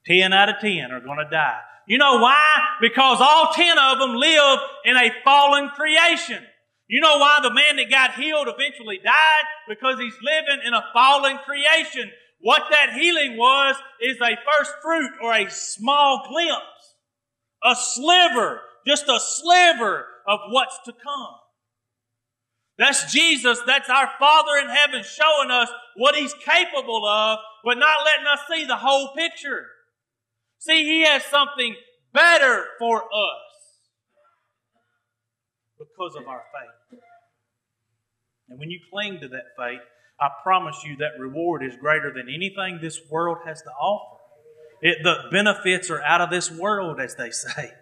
10 0.06 0.32
out 0.32 0.48
of 0.48 0.56
10 0.60 0.90
are 0.90 1.00
going 1.00 1.18
to 1.18 1.28
die. 1.30 1.60
You 1.86 1.98
know 1.98 2.18
why? 2.18 2.58
Because 2.80 3.18
all 3.20 3.52
10 3.52 3.78
of 3.78 3.98
them 3.98 4.14
live 4.14 4.58
in 4.84 4.96
a 4.96 5.10
fallen 5.24 5.68
creation. 5.70 6.42
You 6.88 7.00
know 7.00 7.18
why 7.18 7.40
the 7.42 7.52
man 7.52 7.76
that 7.76 7.90
got 7.90 8.14
healed 8.14 8.48
eventually 8.48 8.98
died? 9.02 9.44
Because 9.68 9.98
he's 9.98 10.14
living 10.22 10.64
in 10.66 10.74
a 10.74 10.84
fallen 10.92 11.38
creation. 11.38 12.10
What 12.40 12.64
that 12.70 12.94
healing 12.94 13.36
was 13.36 13.76
is 14.00 14.18
a 14.20 14.36
first 14.36 14.72
fruit 14.82 15.12
or 15.22 15.32
a 15.32 15.50
small 15.50 16.26
glimpse, 16.28 16.96
a 17.64 17.74
sliver, 17.76 18.60
just 18.86 19.08
a 19.08 19.18
sliver 19.20 20.06
of 20.26 20.40
what's 20.50 20.78
to 20.84 20.92
come. 20.92 21.34
That's 22.78 23.12
Jesus. 23.12 23.60
That's 23.66 23.88
our 23.90 24.10
Father 24.18 24.56
in 24.62 24.68
heaven 24.68 25.02
showing 25.02 25.50
us 25.50 25.68
what 25.96 26.14
He's 26.14 26.34
capable 26.34 27.06
of, 27.06 27.38
but 27.64 27.78
not 27.78 28.04
letting 28.04 28.26
us 28.26 28.40
see 28.50 28.64
the 28.64 28.76
whole 28.76 29.12
picture. 29.14 29.66
See, 30.58 30.84
He 30.84 31.04
has 31.04 31.22
something 31.24 31.76
better 32.12 32.64
for 32.78 33.02
us 33.02 33.52
because 35.78 36.16
of 36.16 36.26
our 36.28 36.42
faith. 36.52 37.00
And 38.48 38.58
when 38.58 38.70
you 38.70 38.80
cling 38.92 39.20
to 39.20 39.28
that 39.28 39.44
faith, 39.56 39.80
I 40.20 40.28
promise 40.42 40.76
you 40.84 40.96
that 40.98 41.18
reward 41.18 41.64
is 41.64 41.74
greater 41.76 42.12
than 42.14 42.28
anything 42.28 42.78
this 42.80 43.00
world 43.10 43.38
has 43.44 43.62
to 43.62 43.70
offer. 43.70 44.18
It, 44.82 44.98
the 45.02 45.28
benefits 45.30 45.90
are 45.90 46.02
out 46.02 46.20
of 46.20 46.30
this 46.30 46.50
world, 46.50 47.00
as 47.00 47.14
they 47.16 47.30
say. 47.30 47.72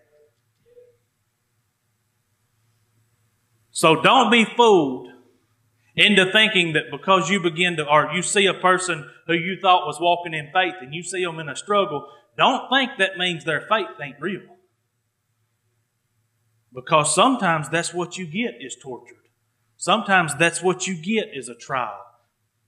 So 3.70 4.00
don't 4.00 4.30
be 4.30 4.44
fooled 4.44 5.08
into 5.96 6.30
thinking 6.32 6.72
that 6.72 6.90
because 6.90 7.30
you 7.30 7.40
begin 7.40 7.76
to, 7.76 7.86
or 7.86 8.10
you 8.12 8.22
see 8.22 8.46
a 8.46 8.54
person 8.54 9.08
who 9.26 9.34
you 9.34 9.58
thought 9.60 9.86
was 9.86 10.00
walking 10.00 10.34
in 10.34 10.50
faith 10.52 10.74
and 10.80 10.94
you 10.94 11.02
see 11.02 11.24
them 11.24 11.38
in 11.38 11.48
a 11.48 11.56
struggle, 11.56 12.06
don't 12.36 12.68
think 12.70 12.92
that 12.98 13.18
means 13.18 13.44
their 13.44 13.60
faith 13.60 13.88
ain't 14.02 14.20
real. 14.20 14.42
Because 16.72 17.14
sometimes 17.14 17.68
that's 17.68 17.92
what 17.92 18.16
you 18.16 18.26
get 18.26 18.54
is 18.60 18.76
tortured. 18.80 19.16
Sometimes 19.76 20.34
that's 20.36 20.62
what 20.62 20.86
you 20.86 20.94
get 20.94 21.30
is 21.34 21.48
a 21.48 21.54
trial. 21.54 21.98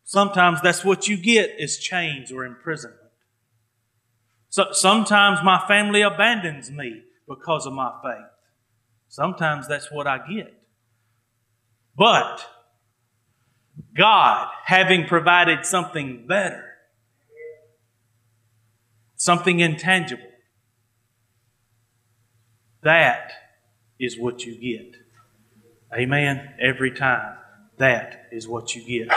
Sometimes 0.04 0.60
that's 0.60 0.84
what 0.84 1.08
you 1.08 1.16
get 1.16 1.50
is 1.58 1.78
chains 1.78 2.32
or 2.32 2.44
imprisonment. 2.44 2.98
So 4.48 4.72
sometimes 4.72 5.40
my 5.42 5.64
family 5.66 6.02
abandons 6.02 6.70
me 6.70 7.02
because 7.28 7.64
of 7.64 7.72
my 7.72 7.92
faith. 8.02 8.26
Sometimes 9.08 9.68
that's 9.68 9.90
what 9.90 10.06
I 10.06 10.18
get. 10.18 10.61
But 11.96 12.46
God, 13.96 14.48
having 14.64 15.06
provided 15.06 15.66
something 15.66 16.26
better, 16.26 16.64
something 19.16 19.60
intangible, 19.60 20.24
that 22.82 23.32
is 24.00 24.18
what 24.18 24.44
you 24.44 24.56
get. 24.56 24.96
Amen. 25.92 26.54
Every 26.60 26.90
time. 26.90 27.36
That 27.78 28.28
is 28.32 28.48
what 28.48 28.74
you 28.74 28.82
get. 28.82 29.16